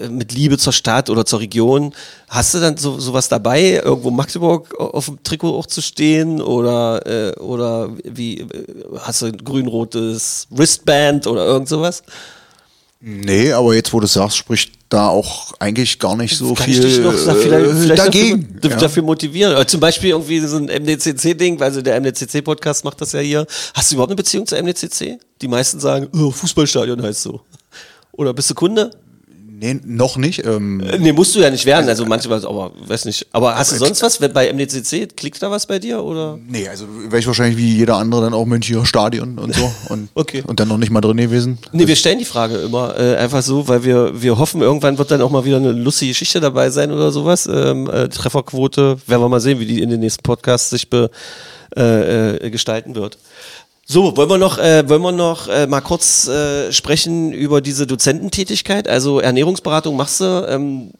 [0.09, 1.93] mit Liebe zur Stadt oder zur Region.
[2.29, 7.05] Hast du dann so sowas dabei, irgendwo Magdeburg auf dem Trikot auch zu stehen oder
[7.05, 8.47] äh, oder wie äh,
[8.99, 12.03] hast du ein grün-rotes Wristband oder irgend sowas?
[13.05, 16.85] Nee, aber jetzt, wo du sagst, spricht da auch eigentlich gar nicht so Kann viel
[16.85, 18.47] ich dich noch äh, vielleicht, vielleicht dagegen.
[18.53, 18.77] Dafür, ja.
[18.77, 19.51] dafür motivieren.
[19.51, 23.45] Oder zum Beispiel irgendwie so ein MDCC-Ding, also der MDCC-Podcast macht das ja hier.
[23.73, 25.19] Hast du überhaupt eine Beziehung zur MDCC?
[25.41, 27.41] Die meisten sagen, oh, Fußballstadion heißt so.
[28.13, 28.91] Oder bist du Kunde?
[29.59, 30.45] Nee, noch nicht.
[30.45, 33.27] Ähm, Äh, Nee, musst du ja nicht werden, also manchmal, aber weiß nicht.
[33.31, 35.15] Aber hast du sonst was bei MDCC?
[35.15, 36.39] Klickt da was bei dir oder?
[36.47, 39.71] nee, also wäre ich wahrscheinlich wie jeder andere dann auch Münchner Stadion und so.
[39.89, 40.43] Und, Okay.
[40.47, 41.57] und dann noch nicht mal drin gewesen.
[41.71, 45.11] Nee, wir stellen die Frage immer äh, einfach so, weil wir, wir hoffen, irgendwann wird
[45.11, 47.47] dann auch mal wieder eine lustige Geschichte dabei sein oder sowas.
[47.51, 51.09] Ähm, äh, Trefferquote, werden wir mal sehen, wie die in den nächsten Podcasts sich be,
[51.75, 53.17] äh, äh, gestalten wird.
[53.85, 57.85] So, wollen wir noch, äh, wollen wir noch äh, mal kurz äh, sprechen über diese
[57.85, 58.87] Dozententätigkeit?
[58.87, 60.91] Also Ernährungsberatung machst du, ähm,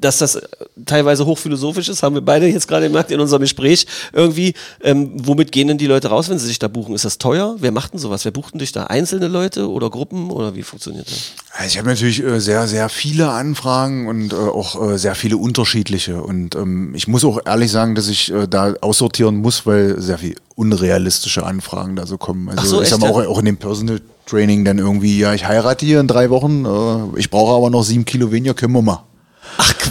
[0.00, 0.40] dass das äh,
[0.86, 4.54] teilweise hochphilosophisch ist, haben wir beide jetzt gerade gemerkt in unserem Gespräch irgendwie.
[4.82, 6.94] Ähm, womit gehen denn die Leute raus, wenn sie sich da buchen?
[6.94, 7.56] Ist das teuer?
[7.58, 8.24] Wer macht denn sowas?
[8.24, 8.84] Wer bucht denn dich da?
[8.84, 11.32] Einzelne Leute oder Gruppen oder wie funktioniert das?
[11.52, 15.36] Also ich habe natürlich äh, sehr, sehr viele Anfragen und äh, auch äh, sehr viele
[15.36, 16.22] unterschiedliche.
[16.22, 20.18] Und ähm, ich muss auch ehrlich sagen, dass ich äh, da aussortieren muss, weil sehr
[20.18, 22.48] viel unrealistische Anfragen da so kommen.
[22.48, 23.28] Also Ach so, ich sag echt, mal ja?
[23.28, 26.64] auch, auch in dem Personal Training dann irgendwie, ja, ich heirate hier in drei Wochen,
[26.64, 29.04] äh, ich brauche aber noch sieben Kilo weniger, können wir mal.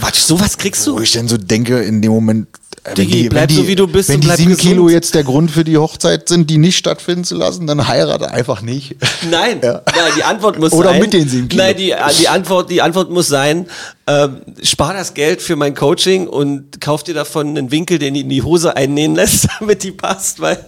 [0.00, 1.02] Quatsch, sowas kriegst Wo du?
[1.02, 2.48] ich dann so denke, in dem Moment,
[2.84, 4.56] äh, Digi, bleib so, wie du bist wenn die sieben.
[4.56, 8.30] Kilo jetzt der Grund für die Hochzeit sind, die nicht stattfinden zu lassen, dann heirate
[8.30, 8.96] einfach nicht.
[9.30, 9.82] Nein, Ja.
[9.86, 11.00] nein, die Antwort muss Oder sein.
[11.02, 11.62] mit den sieben Kilo.
[11.62, 13.66] Nein, die, die, Antwort, die Antwort muss sein,
[14.06, 18.20] ähm, spar das Geld für mein Coaching und kauf dir davon einen Winkel, den du
[18.20, 20.58] in die Hose einnähen lässt, damit die passt, weil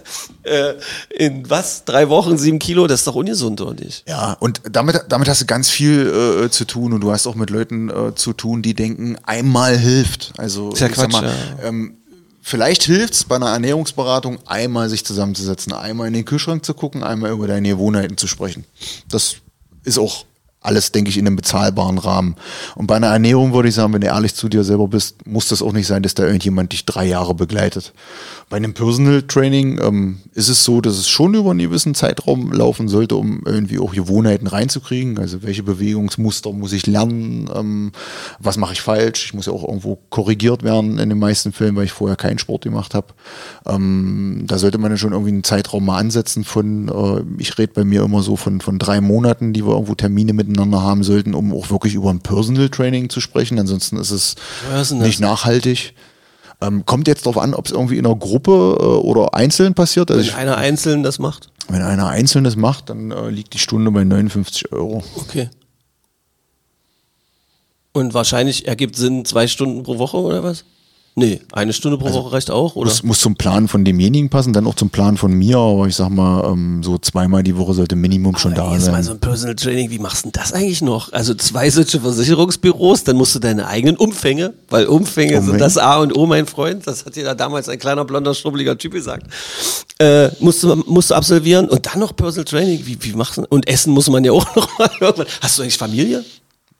[0.43, 0.73] äh,
[1.09, 1.83] in was?
[1.85, 4.07] Drei Wochen, sieben Kilo, das ist doch ungesund, oder nicht?
[4.07, 7.35] Ja, und damit, damit hast du ganz viel äh, zu tun und du hast auch
[7.35, 10.33] mit Leuten äh, zu tun, die denken, einmal hilft.
[10.37, 11.67] Also Ist ja ich sag Quatsch, mal, ja.
[11.69, 11.97] ähm,
[12.43, 17.31] vielleicht hilft's bei einer Ernährungsberatung, einmal sich zusammenzusetzen, einmal in den Kühlschrank zu gucken, einmal
[17.31, 18.65] über deine Gewohnheiten zu sprechen.
[19.09, 19.37] Das
[19.83, 20.25] ist auch
[20.63, 22.35] alles, denke ich, in einem bezahlbaren Rahmen.
[22.75, 25.49] Und bei einer Ernährung würde ich sagen, wenn du ehrlich zu dir selber bist, muss
[25.49, 27.93] das auch nicht sein, dass da irgendjemand dich drei Jahre begleitet.
[28.49, 32.51] Bei einem Personal Training ähm, ist es so, dass es schon über einen gewissen Zeitraum
[32.51, 35.17] laufen sollte, um irgendwie auch Gewohnheiten reinzukriegen.
[35.17, 37.49] Also welche Bewegungsmuster muss ich lernen?
[37.55, 37.91] Ähm,
[38.39, 39.25] was mache ich falsch?
[39.25, 42.37] Ich muss ja auch irgendwo korrigiert werden in den meisten Fällen, weil ich vorher keinen
[42.37, 43.07] Sport gemacht habe.
[43.65, 47.73] Ähm, da sollte man ja schon irgendwie einen Zeitraum mal ansetzen von, äh, ich rede
[47.73, 51.33] bei mir immer so von, von drei Monaten, die wir irgendwo Termine miteinander haben sollten,
[51.33, 53.59] um auch wirklich über ein Personal Training zu sprechen.
[53.59, 54.35] Ansonsten ist es
[54.69, 54.91] das?
[54.91, 55.93] nicht nachhaltig.
[56.61, 60.09] Ähm, kommt jetzt darauf an, ob es irgendwie in einer Gruppe äh, oder einzeln passiert.
[60.09, 61.49] Also Wenn ich, einer einzeln das macht?
[61.67, 65.03] wenn einer einzeln das macht, dann äh, liegt die Stunde bei 59 Euro.
[65.15, 65.49] Okay.
[67.93, 70.65] Und wahrscheinlich ergibt Sinn zwei Stunden pro Woche oder was?
[71.15, 72.89] Nee, eine Stunde pro Woche reicht auch, oder?
[72.89, 75.95] Das muss zum Plan von demjenigen passen, dann auch zum Plan von mir, aber ich
[75.95, 79.03] sag mal, ähm, so zweimal die Woche sollte Minimum schon da Jetzt mal sein.
[79.03, 81.13] so ein Personal Training, wie machst du denn das eigentlich noch?
[81.13, 85.59] Also zwei solche Versicherungsbüros, dann musst du deine eigenen Umfänge, weil Umfänge, sind Umfänge.
[85.59, 88.75] das A und O, mein Freund, das hat dir da damals ein kleiner, blonder, schrubbeliger
[88.75, 89.27] Typ gesagt,
[89.99, 93.45] äh, musst, du, musst du absolvieren und dann noch Personal Training, wie, wie machst du
[93.49, 95.27] Und essen muss man ja auch noch mal irgendwann.
[95.41, 96.23] Hast du eigentlich Familie?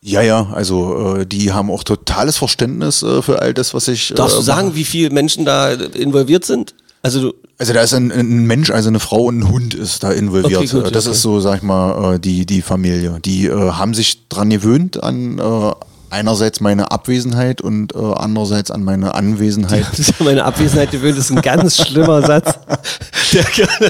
[0.05, 4.13] Ja, ja, also äh, die haben auch totales Verständnis äh, für all das, was ich.
[4.15, 6.75] Darfst äh, du sagen, wie viele Menschen da involviert sind?
[7.01, 10.03] Also du, Also da ist ein, ein Mensch, also eine Frau und ein Hund ist
[10.03, 10.59] da involviert.
[10.59, 11.15] Okay, gut, das okay.
[11.15, 13.19] ist so, sag ich mal, äh, die, die Familie.
[13.23, 15.71] Die äh, haben sich dran gewöhnt an äh,
[16.13, 19.85] einerseits meine Abwesenheit und äh, andererseits an meine Anwesenheit.
[19.91, 22.53] das ist ja meine Abwesenheit gewöhnt, das ist ein ganz schlimmer Satz.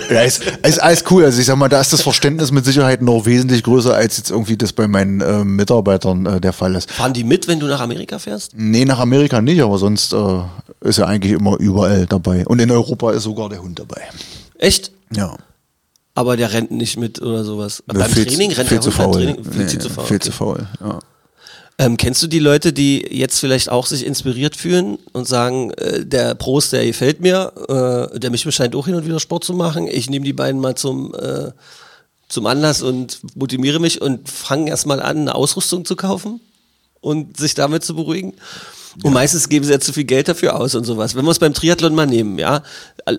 [0.09, 1.25] Ja, ist, ist alles cool.
[1.25, 4.31] Also ich sag mal, da ist das Verständnis mit Sicherheit noch wesentlich größer, als jetzt
[4.31, 6.89] irgendwie das bei meinen äh, Mitarbeitern äh, der Fall ist.
[6.89, 8.51] fahren die mit, wenn du nach Amerika fährst?
[8.55, 10.39] Nee, nach Amerika nicht, aber sonst äh,
[10.81, 12.45] ist er eigentlich immer überall dabei.
[12.47, 14.01] Und in Europa ist sogar der Hund dabei.
[14.59, 14.91] Echt?
[15.13, 15.35] Ja.
[16.15, 17.83] Aber der rennt nicht mit oder sowas.
[17.91, 19.13] Nee, beim Training zu- rennt viel der zu Hund beim faul.
[19.25, 19.43] Training?
[19.43, 20.05] Viel, Nee, zu faul.
[20.05, 20.25] Viel okay.
[20.25, 20.99] zu faul, ja.
[21.79, 26.05] Ähm, kennst du die Leute, die jetzt vielleicht auch sich inspiriert fühlen und sagen, äh,
[26.05, 29.53] der Prost, der gefällt mir, äh, der mich scheint auch hin und wieder Sport zu
[29.53, 29.87] machen.
[29.87, 31.51] Ich nehme die beiden mal zum, äh,
[32.29, 36.39] zum Anlass und motiviere mich und fange erstmal an, eine Ausrüstung zu kaufen
[37.01, 38.33] und sich damit zu beruhigen.
[39.01, 41.15] Und meistens geben sie ja zu viel Geld dafür aus und sowas.
[41.15, 42.61] Wenn wir es beim Triathlon mal nehmen, ja,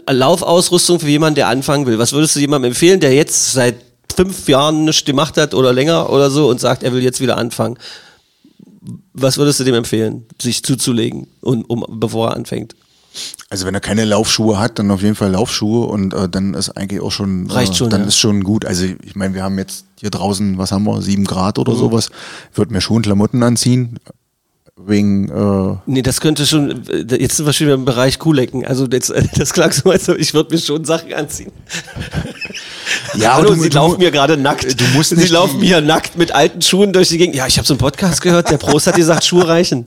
[0.09, 1.99] Laufausrüstung für jemanden, der anfangen will.
[1.99, 3.75] Was würdest du jemandem empfehlen, der jetzt seit
[4.15, 7.37] fünf Jahren nichts gemacht hat oder länger oder so und sagt, er will jetzt wieder
[7.37, 7.77] anfangen?
[9.13, 12.75] Was würdest du dem empfehlen, sich zuzulegen, und, um, bevor er anfängt?
[13.49, 16.71] Also wenn er keine Laufschuhe hat, dann auf jeden Fall Laufschuhe und äh, dann ist
[16.71, 18.07] eigentlich auch schon, Reicht äh, schon, dann ja.
[18.09, 18.65] ist schon gut.
[18.65, 21.61] Also ich meine, wir haben jetzt hier draußen, was haben wir, sieben Grad Mhm.
[21.63, 22.11] oder sowas.
[22.51, 24.01] Ich würde mir schon Klamotten anziehen,
[24.77, 28.65] wegen äh, Nee, das könnte schon, jetzt sind wir schon wieder im Bereich Kuhlecken.
[28.67, 31.53] Also das, das klang so, als ich würde mir schon Sachen anziehen.
[33.15, 34.79] Ja, Hallo, du- Sie du- laufen mir gerade nackt.
[34.81, 37.35] du musst Sie nicht laufen die- mir nackt mit alten Schuhen durch die Gegend.
[37.37, 39.87] Ja, ich habe so einen Podcast gehört, der Prost hat gesagt, Schuhe reichen.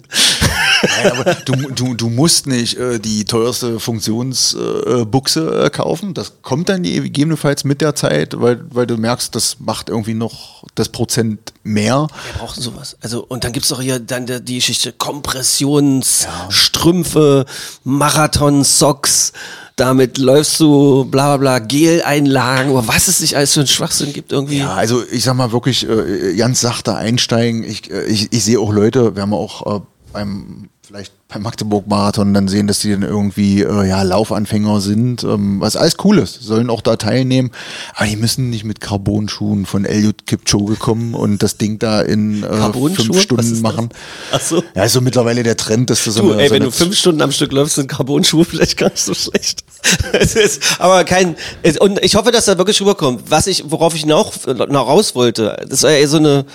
[1.04, 6.14] Nein, aber du, du, du musst nicht äh, die teuerste Funktionsbuchse äh, Buchse, äh, kaufen.
[6.14, 10.64] Das kommt dann gegebenenfalls mit der Zeit, weil, weil du merkst, das macht irgendwie noch
[10.76, 12.08] das Prozent mehr.
[12.32, 12.95] Wir brauchen sowas.
[13.02, 17.45] Also, und dann gibt's doch hier dann die, die Geschichte Kompressionsstrümpfe,
[17.84, 19.34] Marathon-Socks.
[19.78, 24.32] Damit läufst du, bla bla bla, Gel-Einlagen, was es nicht alles für einen Schwachsinn gibt
[24.32, 24.57] irgendwie.
[24.57, 27.63] Ja, also ich sag mal wirklich äh, ganz sachte einsteigen.
[27.63, 29.80] Ich, äh, ich, ich sehe auch Leute, wir haben auch äh,
[30.13, 35.60] beim vielleicht beim Magdeburg-Marathon dann sehen, dass die dann irgendwie äh, ja, Laufanfänger sind, ähm,
[35.60, 37.52] was alles cool ist, sollen auch da teilnehmen,
[37.94, 42.44] aber die müssen nicht mit Carbon-Schuhen von Eliud Kipchoge kommen und das Ding da in
[42.44, 43.60] äh, fünf Stunden das?
[43.60, 43.90] machen.
[44.32, 44.64] Ach so.
[44.76, 46.98] Ja, ist so mittlerweile der Trend, dass du so eine, ey, so wenn du fünf
[46.98, 49.66] Stunden am Stück läufst, sind Carbon-Schuhe vielleicht gar nicht so schlecht.
[50.14, 51.36] es ist, aber kein,
[51.82, 53.24] und ich hoffe, dass da wirklich rüberkommt.
[53.30, 56.46] Was ich, worauf ich noch, noch raus wollte, das war ja so eine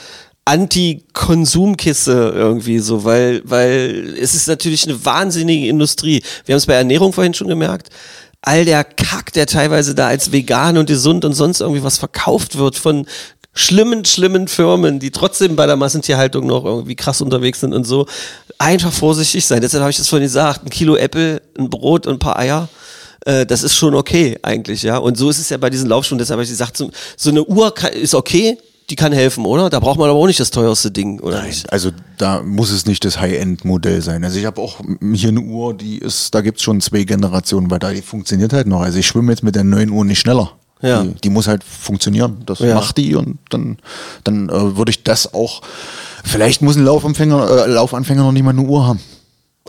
[0.45, 6.23] Anti-Konsumkiste irgendwie so, weil, weil es ist natürlich eine wahnsinnige Industrie.
[6.45, 7.89] Wir haben es bei Ernährung vorhin schon gemerkt.
[8.41, 12.59] All der Kack, der teilweise da als vegan und gesund und sonst irgendwie was verkauft
[12.59, 13.07] wird von
[13.55, 18.07] schlimmen, schlimmen Firmen, die trotzdem bei der Massentierhaltung noch irgendwie krass unterwegs sind und so.
[18.59, 19.61] Einfach vorsichtig sein.
[19.61, 20.65] Deshalb habe ich das vorhin gesagt.
[20.65, 22.69] Ein Kilo Äpfel, ein Brot und ein paar Eier.
[23.25, 24.97] Äh, das ist schon okay eigentlich, ja.
[24.99, 26.19] Und so ist es ja bei diesen Laufschuhen.
[26.19, 28.59] Deshalb habe ich gesagt, so, eine Uhr ist okay,
[28.93, 29.71] die kann helfen, oder?
[29.71, 31.73] Da braucht man aber auch nicht das teuerste Ding, oder nicht?
[31.73, 34.23] Also da muss es nicht das High-End-Modell sein.
[34.23, 34.81] Also ich habe auch
[35.15, 38.67] hier eine Uhr, die ist, da gibt's schon zwei Generationen, weil da die funktioniert halt
[38.67, 38.83] noch.
[38.83, 40.53] Also ich schwimme jetzt mit der neuen Uhr nicht schneller.
[40.83, 41.05] Ja.
[41.05, 42.43] Die, die muss halt funktionieren.
[42.45, 42.75] Das Ja.
[42.75, 43.79] macht die und dann,
[44.25, 45.63] dann äh, würde ich das auch.
[46.23, 49.01] Vielleicht muss ein Laufanfänger, äh, Laufanfänger noch nicht mal eine Uhr haben.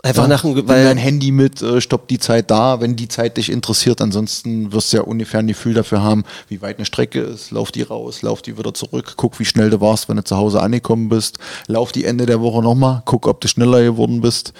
[0.02, 3.38] Einfach nach dem, weil dein Handy mit, äh, stopp die Zeit da, wenn die Zeit
[3.38, 4.02] dich interessiert.
[4.02, 7.52] Ansonsten wirst du ja ungefähr ein Gefühl dafür haben, wie weit eine Strecke ist.
[7.52, 10.36] Lauf die raus, lauf die wieder zurück, guck, wie schnell du warst, wenn du zu
[10.36, 11.38] Hause angekommen bist.
[11.68, 14.52] Lauf die Ende der Woche nochmal, guck, ob du schneller geworden bist.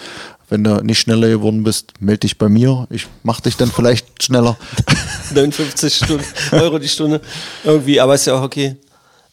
[0.48, 2.86] Wenn du nicht schneller geworden bist, melde dich bei mir.
[2.90, 4.56] Ich mach dich dann vielleicht schneller.
[5.34, 7.20] 59 Stunden, Euro die Stunde
[7.64, 8.76] irgendwie, aber ist ja auch okay.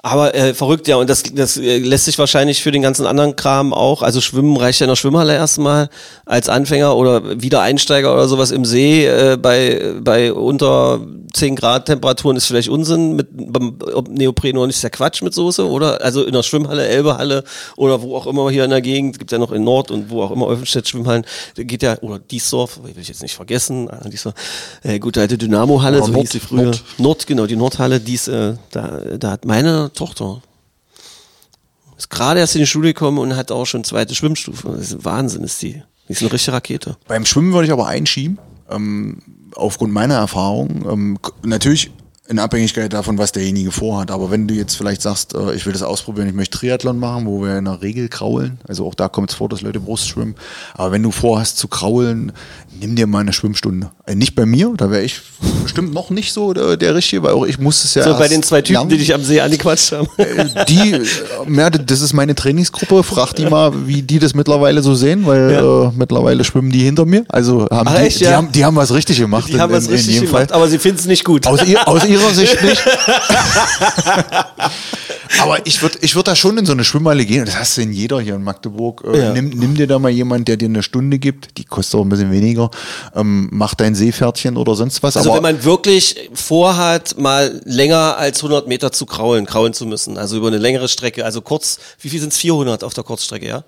[0.04, 3.36] Aber äh, verrückt, ja, und das, das äh, lässt sich wahrscheinlich für den ganzen anderen
[3.36, 5.90] Kram auch, also Schwimmen reicht ja in der Schwimmhalle erstmal
[6.26, 11.02] als Anfänger oder Wiedereinsteiger oder sowas im See äh, bei, bei unter
[11.34, 15.22] 10 Grad Temperaturen ist vielleicht Unsinn, mit beim ob Neopren oder nicht ist ja Quatsch
[15.22, 16.02] mit Soße, oder?
[16.02, 17.44] Also in der Schwimmhalle, Elbehalle
[17.78, 20.24] oder wo auch immer hier in der Gegend, gibt ja noch in Nord und wo
[20.24, 21.26] auch immer Olfenstedt Schwimmhallen,
[21.56, 24.34] da geht ja, oder Diesdorf, will ich jetzt nicht vergessen, ah, Diesdorf,
[24.82, 26.64] äh, gute alte Dynamo-Halle, so Nord, hieß sie früher.
[26.64, 26.84] Nord.
[26.98, 30.42] Nord, genau, die Nordhalle, die ist, äh, da, da hat meine Tochter
[31.98, 34.70] ist gerade erst in die Schule gekommen und hat auch schon zweite Schwimmstufe.
[34.70, 35.84] Das ist ein Wahnsinn, ist die.
[36.08, 36.98] Die ist eine richtige Rakete.
[37.08, 38.40] Beim Schwimmen würde ich aber einschieben,
[38.70, 39.22] ähm,
[39.56, 40.86] aufgrund meiner Erfahrung.
[40.90, 41.92] Ähm, natürlich
[42.32, 44.10] in Abhängigkeit davon, was derjenige vorhat.
[44.10, 47.26] Aber wenn du jetzt vielleicht sagst, äh, ich will das ausprobieren, ich möchte Triathlon machen,
[47.26, 50.08] wo wir in der Regel kraulen, also auch da kommt es vor, dass Leute Brust
[50.08, 50.36] schwimmen.
[50.74, 52.32] Aber wenn du vorhast zu kraulen,
[52.80, 53.92] nimm dir mal eine Schwimmstunde.
[54.06, 55.22] Äh, nicht bei mir, da wäre ich
[55.62, 58.28] bestimmt noch nicht so der, der Richtige, weil auch ich muss es ja So bei
[58.28, 58.90] den zwei Typen, lernen.
[58.90, 60.08] die dich am See angequatscht haben.
[60.18, 61.06] Äh, die, äh,
[61.50, 63.04] ja, das ist meine Trainingsgruppe.
[63.04, 65.88] Frag die mal, wie die das mittlerweile so sehen, weil Ja.
[65.88, 67.26] äh, mittlerweile schwimmen die hinter mir.
[67.30, 68.32] Also haben Ach, die, echt, die, ja?
[68.38, 69.50] haben, die haben was richtig gemacht.
[69.50, 70.56] Die haben was in, in richtig jedem gemacht, Fall.
[70.56, 71.46] aber sie finden es nicht gut.
[71.48, 72.82] Aus, ihr, aus ihrer Sicht nicht.
[75.40, 77.46] Aber ich würde ich würd da schon in so eine Schwimmhalle gehen.
[77.46, 79.04] Das hast du in jeder hier in Magdeburg.
[79.06, 79.34] Äh, Ja.
[79.34, 81.58] nimm, nimm dir da mal jemand, der dir eine Stunde gibt.
[81.58, 82.70] Die kostet auch ein bisschen weniger.
[83.16, 85.18] Ähm, mach dein Seepferdchen oder sonst was.
[85.18, 89.86] Also aber wenn man wirklich vorhat, mal länger als 100 Meter zu kraulen, kraulen zu
[89.86, 92.38] müssen, also über eine längere Strecke, also kurz, wie viel sind es?
[92.38, 93.64] 400 auf der Kurzstrecke, ja?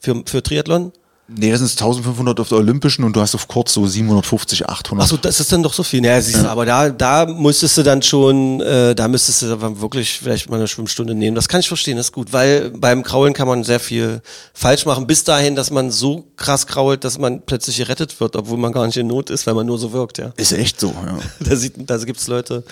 [0.00, 0.92] Für, für Triathlon?
[1.28, 5.04] Nee, das sind 1500 auf der Olympischen und du hast auf kurz so 750, 800.
[5.04, 6.00] Achso, das ist dann doch so viel.
[6.00, 9.80] Naja, siehst du, aber da, da müsstest du dann schon, äh, da müsstest du dann
[9.80, 11.34] wirklich vielleicht mal eine Schwimmstunde nehmen.
[11.34, 14.22] Das kann ich verstehen, das ist gut, weil beim Kraulen kann man sehr viel
[14.54, 18.58] falsch machen, bis dahin, dass man so krass krault, dass man plötzlich gerettet wird, obwohl
[18.58, 20.32] man gar nicht in Not ist, weil man nur so wirkt, ja.
[20.36, 21.18] Ist echt so, ja.
[21.40, 22.64] Da, sieht, da gibt's Leute,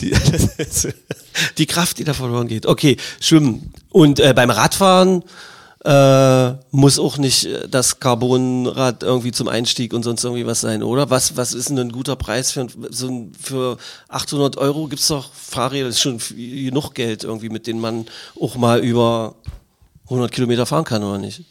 [0.00, 0.14] die,
[1.58, 2.66] die Kraft, die da verloren geht.
[2.66, 3.72] Okay, Schwimmen.
[3.90, 5.22] Und äh, beim Radfahren,
[5.84, 10.84] Äh, muss auch nicht äh, das Carbonrad irgendwie zum Einstieg und sonst irgendwie was sein,
[10.84, 11.10] oder?
[11.10, 13.78] Was, was ist denn ein guter Preis für, so ein, für
[14.08, 18.06] 800 Euro gibt's doch Fahrräder, das ist schon genug Geld irgendwie, mit denen man
[18.40, 19.34] auch mal über
[20.04, 21.42] 100 Kilometer fahren kann, oder nicht?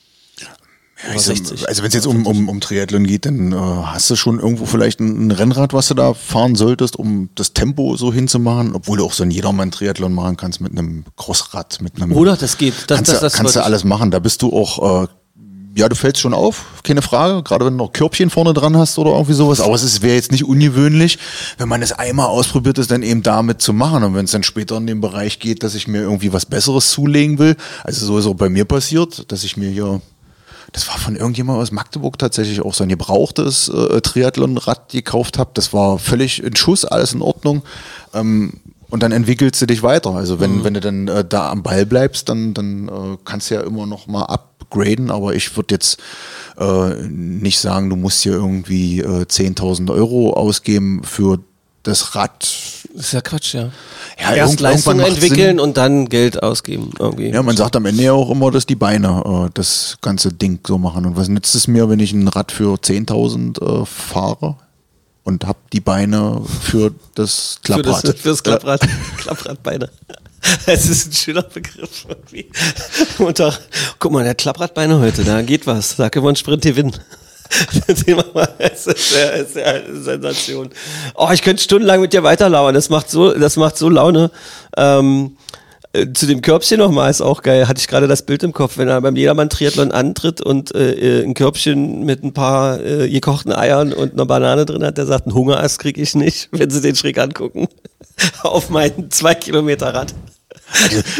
[1.08, 1.68] Sag, 60.
[1.68, 4.66] also wenn es jetzt um, um, um Triathlon geht, dann äh, hast du schon irgendwo
[4.66, 8.98] vielleicht ein, ein Rennrad, was du da fahren solltest, um das Tempo so hinzumachen, obwohl
[8.98, 12.12] du auch so ein Jedermann-Triathlon machen kannst mit einem Crossrad, mit einem...
[12.12, 12.38] Oder?
[12.38, 12.74] Das geht.
[12.88, 14.12] Das, kannst das, du, das kannst du alles machen.
[14.12, 15.08] Da bist du auch, äh,
[15.76, 19.00] ja, du fällst schon auf, keine Frage, gerade wenn du noch Körbchen vorne dran hast
[19.00, 19.62] oder irgendwie sowas.
[19.62, 21.18] Aber es wäre jetzt nicht ungewöhnlich,
[21.58, 24.04] wenn man es einmal ausprobiert ist, dann eben damit zu machen.
[24.04, 26.92] Und wenn es dann später in den Bereich geht, dass ich mir irgendwie was Besseres
[26.92, 30.02] zulegen will, also so ist auch bei mir passiert, dass ich mir hier
[30.72, 35.52] das war von irgendjemand aus Magdeburg tatsächlich auch so ein gebrauchtes äh, Triathlon-Rad gekauft habe.
[35.54, 37.64] Das war völlig in Schuss, alles in Ordnung.
[38.14, 38.54] Ähm,
[38.90, 40.12] und dann entwickelst du dich weiter.
[40.12, 43.56] Also wenn, wenn du dann äh, da am Ball bleibst, dann, dann äh, kannst du
[43.56, 45.12] ja immer noch mal upgraden.
[45.12, 46.00] Aber ich würde jetzt
[46.58, 51.40] äh, nicht sagen, du musst hier irgendwie äh, 10.000 Euro ausgeben für
[51.84, 52.48] das Rad.
[52.94, 53.72] Das ist ja Quatsch, ja.
[54.20, 55.60] Ja, Erst Leistung entwickeln Sinn.
[55.60, 57.30] und dann Geld ausgeben irgendwie.
[57.30, 60.60] Ja, man sagt am Ende ja auch immer, dass die Beine äh, das ganze Ding
[60.66, 61.06] so machen.
[61.06, 64.58] Und was nützt es mir, wenn ich ein Rad für 10.000 äh, fahre
[65.24, 68.04] und habe die Beine für das Für Klapprad?
[68.04, 68.82] das, fürs Klapprad,
[69.18, 69.90] Klappradbeine.
[70.66, 72.50] Es ist ein schöner Begriff irgendwie.
[73.20, 73.54] Und da,
[74.00, 75.96] guck mal, der Klappradbeine heute, da geht was.
[75.98, 76.94] Da können wir einen Sprint gewinnen.
[78.58, 80.70] Das ist, ja, ist ja eine Sensation.
[81.16, 82.74] Oh, ich könnte stundenlang mit dir weiterlauern.
[82.74, 84.32] Das macht so, das macht so Laune.
[84.78, 85.38] Ähm,
[85.94, 87.68] äh, zu dem Körbchen nochmal ist auch geil.
[87.68, 91.24] Hatte ich gerade das Bild im Kopf, wenn er beim Jedermann-Triathlon antritt und äh, äh,
[91.24, 95.26] ein Körbchen mit ein paar äh, gekochten Eiern und einer Banane drin hat, der sagt,
[95.26, 97.68] einen Hungerast kriege ich nicht, wenn sie den schräg angucken.
[98.44, 100.14] Auf meinen zwei Kilometer Rad.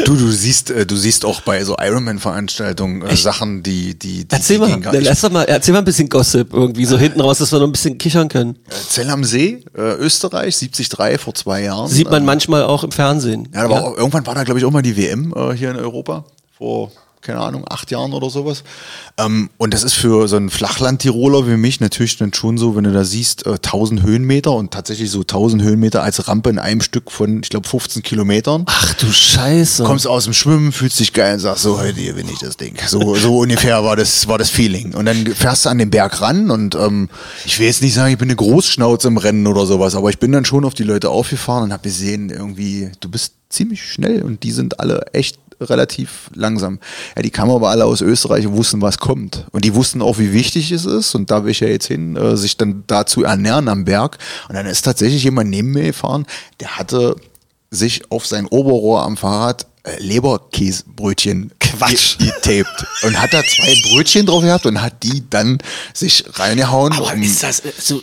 [0.04, 4.34] Du, du siehst, äh, du siehst auch bei so Ironman-Veranstaltungen äh, Sachen, die, die, die
[4.34, 5.08] Erzähl die mal, gehen gar dann nicht.
[5.08, 7.66] lass doch mal, erzähl mal ein bisschen Gossip irgendwie so hinten raus, dass wir noch
[7.66, 8.58] ein bisschen kichern können.
[8.88, 11.88] Zell am See, äh, Österreich, 73 vor zwei Jahren.
[11.88, 13.48] Sieht man Ähm, manchmal auch im Fernsehen.
[13.54, 15.76] Ja, aber Auch, irgendwann war da, glaube ich, auch mal die WM äh, hier in
[15.76, 16.24] Europa.
[16.56, 16.90] Vor,
[17.22, 18.64] keine Ahnung, acht Jahren oder sowas.
[19.16, 22.84] Ähm, und das ist für so einen Flachland-Tiroler wie mich natürlich dann schon so, wenn
[22.84, 26.80] du da siehst, äh, 1000 Höhenmeter und tatsächlich so 1000 Höhenmeter als Rampe in einem
[26.80, 28.64] Stück von, ich glaube, 15 Kilometern.
[28.66, 29.84] Ach du Scheiße.
[29.84, 32.56] Kommst aus dem Schwimmen, fühlst dich geil und sagst, so, heute hier bin ich das
[32.56, 32.76] Ding.
[32.86, 34.94] So, so ungefähr war das, war das Feeling.
[34.94, 37.08] Und dann fährst du an den Berg ran und ähm,
[37.44, 40.18] ich will jetzt nicht sagen, ich bin eine Großschnauze im Rennen oder sowas, aber ich
[40.18, 44.22] bin dann schon auf die Leute aufgefahren und habe gesehen, irgendwie, du bist ziemlich schnell
[44.22, 45.38] und die sind alle echt
[45.70, 46.78] relativ langsam.
[47.16, 49.46] Ja, die kamen aber alle aus Österreich und wussten, was kommt.
[49.52, 51.14] Und die wussten auch, wie wichtig es ist.
[51.14, 54.18] Und da will ich ja jetzt hin, äh, sich dann dazu ernähren am Berg.
[54.48, 56.26] Und dann ist tatsächlich jemand neben mir gefahren,
[56.60, 57.16] der hatte
[57.70, 62.18] sich auf sein Oberrohr am Fahrrad äh, Leberkäsebrötchen Quatsch.
[62.18, 65.58] ge- getaped und hat da zwei Brötchen drauf gehabt und hat die dann
[65.94, 66.92] sich reingehauen.
[66.92, 68.00] Aber ist das äh, so,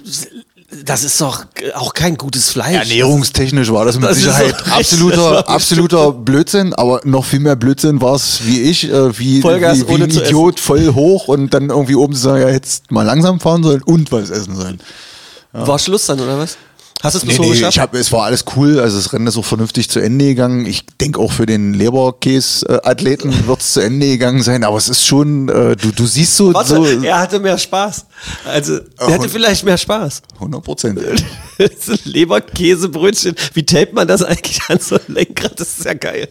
[0.86, 2.76] das ist doch auch kein gutes Fleisch.
[2.76, 8.16] Ernährungstechnisch war das mit Das Sicherheit absoluter, absoluter Blödsinn, aber noch viel mehr Blödsinn war
[8.16, 11.70] es wie ich, äh, wie, Vollgas wie, wie ohne ein Idiot voll hoch und dann
[11.70, 14.80] irgendwie oben zu sagen, ja, jetzt mal langsam fahren sollen und was essen sollen.
[15.52, 16.58] War Schluss dann, oder was?
[17.02, 17.76] Hast du es Nee, so nee, geschafft?
[17.76, 20.66] ich hab, es war alles cool, also das Rennen ist auch vernünftig zu Ende gegangen.
[20.66, 25.06] Ich denke auch für den Leberkäse-Athleten wird es zu Ende gegangen sein, aber es ist
[25.06, 28.06] schon, äh, du, du siehst so, Warte, so er hatte mehr Spaß.
[28.46, 30.22] Also, er hatte vielleicht mehr Spaß.
[30.36, 31.00] 100 Prozent.
[32.04, 33.36] Leberkäsebrötchen.
[33.54, 35.58] Wie tapet man das eigentlich an so ein Lenkrad?
[35.58, 36.28] Das ist ja geil.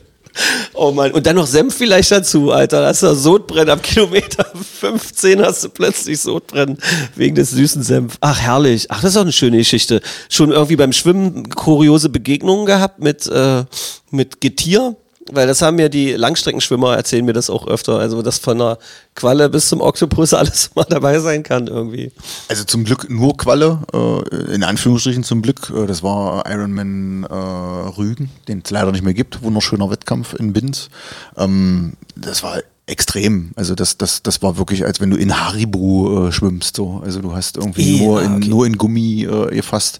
[0.74, 1.12] Oh Mann.
[1.12, 2.82] Und dann noch Senf vielleicht dazu, Alter.
[2.82, 3.70] Da hast du Sodbrennen.
[3.70, 4.46] Ab Kilometer
[4.80, 6.78] 15 hast du plötzlich Sodbrennen
[7.16, 8.16] wegen des süßen Senf.
[8.20, 8.90] Ach, herrlich.
[8.90, 10.00] Ach, das ist auch eine schöne Geschichte.
[10.28, 13.64] Schon irgendwie beim Schwimmen kuriose Begegnungen gehabt mit, äh,
[14.10, 14.96] mit Getier.
[15.32, 17.98] Weil das haben mir die Langstreckenschwimmer erzählen mir das auch öfter.
[17.98, 18.78] Also, dass von der
[19.14, 22.12] Qualle bis zum Oktopus alles mal dabei sein kann irgendwie.
[22.48, 25.70] Also zum Glück nur Qualle, äh, in Anführungsstrichen zum Glück.
[25.74, 29.42] Äh, das war Ironman äh, Rügen, den es leider nicht mehr gibt.
[29.42, 30.88] Wunderschöner Wettkampf in Binz.
[31.36, 33.50] Ähm, das war extrem.
[33.54, 36.76] Also das, das, das war wirklich, als wenn du in Haribo äh, schwimmst.
[36.76, 37.02] So.
[37.04, 38.48] Also du hast irgendwie Ja, nur, in, okay.
[38.48, 39.98] nur in Gummi äh, gefasst.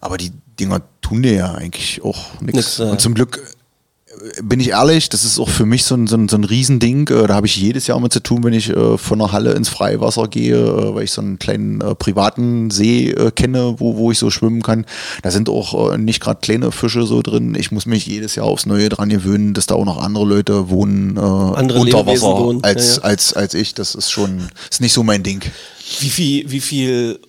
[0.00, 2.80] Aber die Dinger tun dir ja eigentlich auch nichts.
[2.80, 3.40] Und zum Glück
[4.42, 7.08] bin ich ehrlich, das ist auch für mich so ein, so ein, so ein Riesending.
[7.08, 9.52] Äh, Da habe ich jedes Jahr mit zu tun, wenn ich äh, von der Halle
[9.52, 13.96] ins Freiwasser gehe, äh, weil ich so einen kleinen äh, privaten See äh, kenne, wo,
[13.96, 14.84] wo ich so schwimmen kann.
[15.22, 17.54] Da sind auch äh, nicht gerade kleine Fische so drin.
[17.54, 20.70] Ich muss mich jedes Jahr aufs Neue dran gewöhnen, dass da auch noch andere Leute
[20.70, 23.08] wohnen Andere unter Lebewesen Wasser wohnen, als, ja, ja.
[23.08, 23.74] Als, als ich.
[23.74, 25.44] Das ist schon, ist nicht so mein Ding.
[26.00, 27.20] Wie viel, wie viel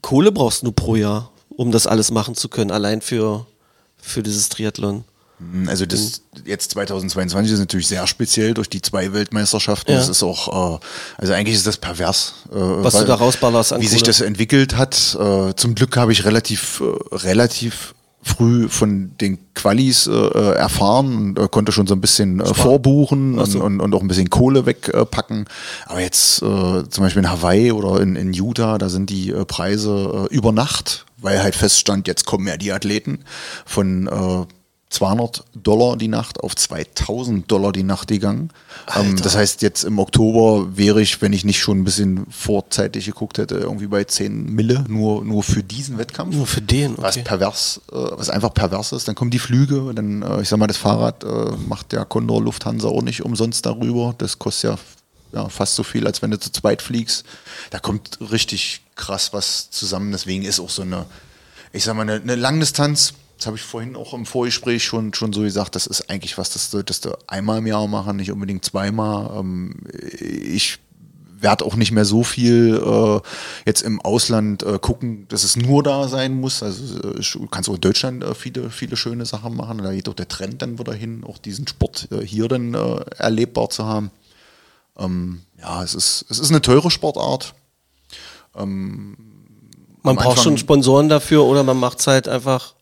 [0.00, 3.46] Kohle brauchst du pro Jahr, um das alles machen zu können, allein für,
[4.00, 5.04] für dieses Triathlon?
[5.66, 9.92] Also das jetzt 2022 ist natürlich sehr speziell durch die zwei Weltmeisterschaften.
[9.92, 9.98] Ja.
[9.98, 10.78] Das ist auch, äh,
[11.18, 14.06] also eigentlich ist das pervers, äh, Was du da rausballerst an wie sich Kohle.
[14.08, 15.16] das entwickelt hat.
[15.18, 16.82] Äh, zum Glück habe ich relativ,
[17.12, 22.54] relativ früh von den Qualis äh, erfahren und äh, konnte schon so ein bisschen äh,
[22.54, 25.46] vorbuchen und, und, und auch ein bisschen Kohle wegpacken.
[25.86, 30.52] Aber jetzt zum Beispiel in Hawaii oder in, in Utah, da sind die Preise über
[30.52, 33.24] Nacht, weil halt feststand, jetzt kommen ja die Athleten
[33.66, 34.46] von
[34.92, 38.50] 200 Dollar die Nacht auf 2000 Dollar die Nacht gegangen.
[38.94, 43.06] Ähm, das heißt, jetzt im Oktober wäre ich, wenn ich nicht schon ein bisschen vorzeitig
[43.06, 46.36] geguckt hätte, irgendwie bei 10 Mille nur, nur für diesen Wettkampf.
[46.36, 47.24] Nur für den, Was okay.
[47.24, 49.08] pervers, äh, was einfach pervers ist.
[49.08, 52.42] Dann kommen die Flüge, dann, äh, ich sag mal, das Fahrrad äh, macht der Condor
[52.42, 54.14] Lufthansa auch nicht umsonst darüber.
[54.18, 54.72] Das kostet
[55.32, 57.24] ja, ja fast so viel, als wenn du zu zweit fliegst.
[57.70, 60.12] Da kommt richtig krass was zusammen.
[60.12, 61.06] Deswegen ist auch so eine,
[61.72, 63.14] ich sag mal, eine, eine Langdistanz.
[63.42, 65.74] Das habe ich vorhin auch im Vorgespräch schon, schon so gesagt.
[65.74, 69.36] Das ist eigentlich was, das solltest du einmal im Jahr machen, nicht unbedingt zweimal.
[69.36, 70.78] Ähm, ich
[71.40, 73.20] werde auch nicht mehr so viel äh,
[73.66, 76.62] jetzt im Ausland äh, gucken, dass es nur da sein muss.
[76.62, 79.78] Also äh, du kannst auch in Deutschland äh, viele, viele schöne Sachen machen.
[79.78, 83.00] Da geht auch der Trend dann wieder hin, auch diesen Sport äh, hier dann äh,
[83.18, 84.12] erlebbar zu haben.
[84.96, 87.56] Ähm, ja, es ist, es ist eine teure Sportart.
[88.54, 89.16] Man
[90.04, 92.74] am braucht schon Sponsoren dafür oder man macht es halt einfach.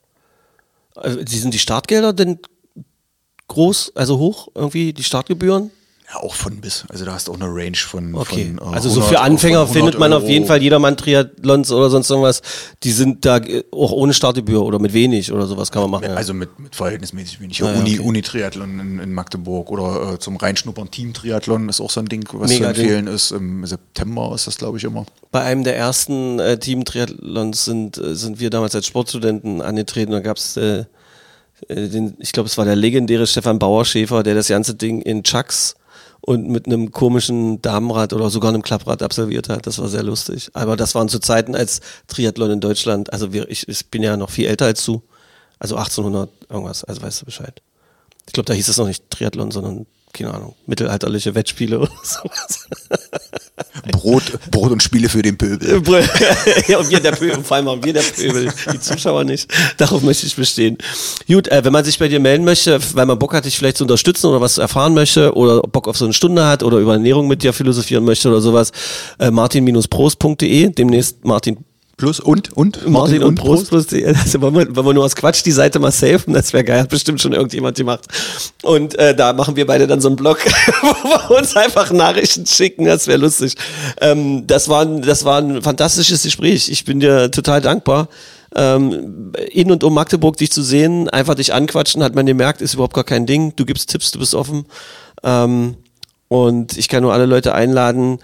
[0.94, 2.38] Also, sind die Startgelder denn
[3.48, 5.70] groß, also hoch irgendwie, die Startgebühren?
[6.12, 6.84] Ja, auch von bis.
[6.88, 8.14] Also da hast du auch eine Range von.
[8.16, 8.54] Okay.
[8.58, 10.48] von, äh, also so 100 für Anfänger von 100 findet man auf jeden Euro.
[10.48, 12.42] Fall jedermann Triathlons oder sonst irgendwas.
[12.82, 16.04] Die sind da äh, auch ohne Startgebühr oder mit wenig oder sowas kann man machen.
[16.06, 16.14] ja.
[16.14, 17.58] Also mit, mit verhältnismäßig wenig.
[17.58, 18.08] Ja, Uni, okay.
[18.08, 22.50] Uni-Triathlon in, in Magdeburg oder äh, zum Reinschnuppern Team-Triathlon ist auch so ein Ding, was
[22.50, 23.30] Mega zu empfehlen ist.
[23.30, 25.06] Im September ist das, glaube ich, immer.
[25.30, 30.10] Bei einem der ersten äh, Team-Triathlons sind, äh, sind wir damals als Sportstudenten angetreten.
[30.10, 30.86] Da gab es äh,
[31.68, 35.76] den, ich glaube, es war der legendäre Stefan Bauerschäfer, der das ganze Ding in Chucks
[36.20, 39.66] und mit einem komischen Damenrad oder sogar einem Klapprad absolviert hat.
[39.66, 40.50] Das war sehr lustig.
[40.52, 43.12] Aber das waren zu Zeiten als Triathlon in Deutschland.
[43.12, 45.02] Also wir, ich, ich bin ja noch viel älter als du.
[45.58, 46.84] Also 1800 irgendwas.
[46.84, 47.62] Also weißt du Bescheid.
[48.26, 52.68] Ich glaube, da hieß es noch nicht Triathlon, sondern keine Ahnung, mittelalterliche Wettspiele oder sowas.
[53.92, 56.08] Brot, Brot und Spiele für den Pöbel.
[56.68, 59.50] ja, und wir der Pöbel, vor allem auch wir der Pöbel, die Zuschauer nicht.
[59.76, 60.78] Darauf möchte ich bestehen.
[61.26, 63.76] Gut, äh, wenn man sich bei dir melden möchte, weil man Bock hat, dich vielleicht
[63.76, 66.94] zu unterstützen oder was erfahren möchte oder Bock auf so eine Stunde hat oder über
[66.94, 68.72] Ernährung mit dir philosophieren möchte oder sowas,
[69.18, 71.64] äh, martin-prost.de, demnächst Martin
[72.00, 72.88] Plus und, und?
[72.88, 75.78] Martin und Prost plus die, also wollen, wir, wollen wir nur aus Quatsch die Seite
[75.78, 78.06] mal safen, das wäre geil, hat bestimmt schon irgendjemand gemacht.
[78.62, 80.38] Und äh, da machen wir beide dann so einen Blog,
[80.82, 83.54] wo wir uns einfach Nachrichten schicken, das wäre lustig.
[84.00, 88.08] Ähm, das, war, ein- das war ein fantastisches Gespräch, ich bin dir total dankbar.
[88.56, 92.74] Ähm, in und um Magdeburg dich zu sehen, einfach dich anquatschen, hat man gemerkt, ist
[92.74, 93.52] überhaupt gar kein Ding.
[93.56, 94.64] Du gibst Tipps, du bist offen.
[95.22, 95.76] Ähm,
[96.30, 98.20] und ich kann nur alle Leute einladen,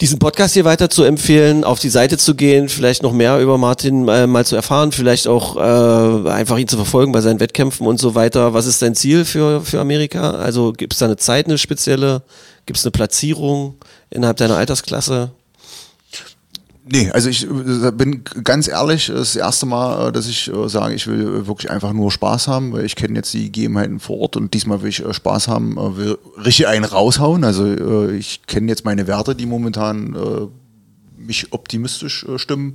[0.00, 3.56] diesen Podcast hier weiter zu empfehlen, auf die Seite zu gehen, vielleicht noch mehr über
[3.56, 7.86] Martin äh, mal zu erfahren, vielleicht auch äh, einfach ihn zu verfolgen bei seinen Wettkämpfen
[7.86, 8.52] und so weiter.
[8.52, 10.32] Was ist dein Ziel für, für Amerika?
[10.32, 12.22] Also gibt es da eine Zeit, eine spezielle?
[12.66, 13.76] Gibt es eine Platzierung
[14.10, 15.30] innerhalb deiner Altersklasse?
[16.84, 20.94] Nee, also ich äh, bin ganz ehrlich, das erste Mal, äh, dass ich äh, sage,
[20.94, 24.36] ich will wirklich einfach nur Spaß haben, weil ich kenne jetzt die Gegebenheiten vor Ort
[24.36, 27.44] und diesmal will ich Spaß haben, will richtig einen raushauen.
[27.44, 30.50] Also ich kenne jetzt meine Werte, die momentan
[31.16, 32.74] mich optimistisch stimmen.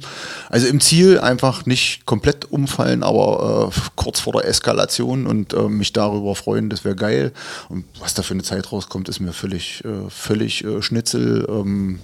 [0.50, 6.36] Also im Ziel einfach nicht komplett umfallen, aber kurz vor der Eskalation und mich darüber
[6.36, 7.34] freuen, das wäre geil.
[7.68, 11.96] Und was da für eine Zeit rauskommt, ist mir völlig, völlig Schnitzel.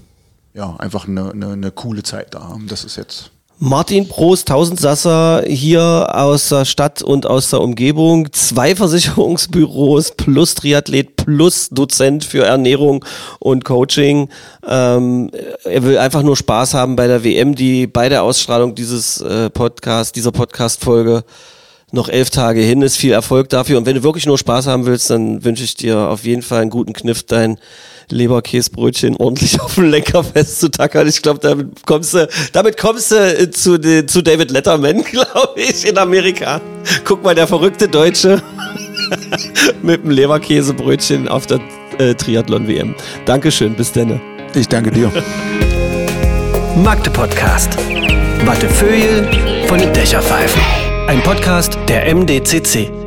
[0.53, 2.67] Ja, einfach eine, eine, eine coole Zeit da haben.
[2.67, 3.31] Das ist jetzt.
[3.59, 8.31] Martin Prost, Tausendsasser hier aus der Stadt und aus der Umgebung.
[8.33, 13.05] Zwei Versicherungsbüros plus Triathlet plus Dozent für Ernährung
[13.39, 14.27] und Coaching.
[14.67, 15.31] Ähm,
[15.63, 19.49] er will einfach nur Spaß haben bei der WM, die bei der Ausstrahlung dieses äh,
[19.49, 21.23] Podcast, dieser Podcast-Folge
[21.93, 22.97] noch elf Tage hin ist.
[22.97, 23.77] Viel Erfolg dafür.
[23.77, 26.61] Und wenn du wirklich nur Spaß haben willst, dann wünsche ich dir auf jeden Fall
[26.61, 27.57] einen guten Kniff, dein
[28.09, 31.07] Leberkäsbrötchen ordentlich auf den Lenker festzutackern.
[31.07, 35.87] Ich glaube, damit kommst du, damit kommst du äh, zu, zu David Letterman, glaube ich,
[35.87, 36.59] in Amerika.
[37.05, 38.41] Guck mal, der verrückte Deutsche
[39.83, 41.59] mit dem Leberkäsebrötchen auf der
[41.99, 42.95] äh, Triathlon-WM.
[43.25, 44.19] Dankeschön, bis denne.
[44.55, 45.11] Ich danke dir.
[46.75, 47.77] Magde Podcast.
[48.45, 49.29] Wattefeuille
[49.67, 50.82] von den Dächerpfeifen.
[51.07, 53.02] Ein Podcast der MDCC.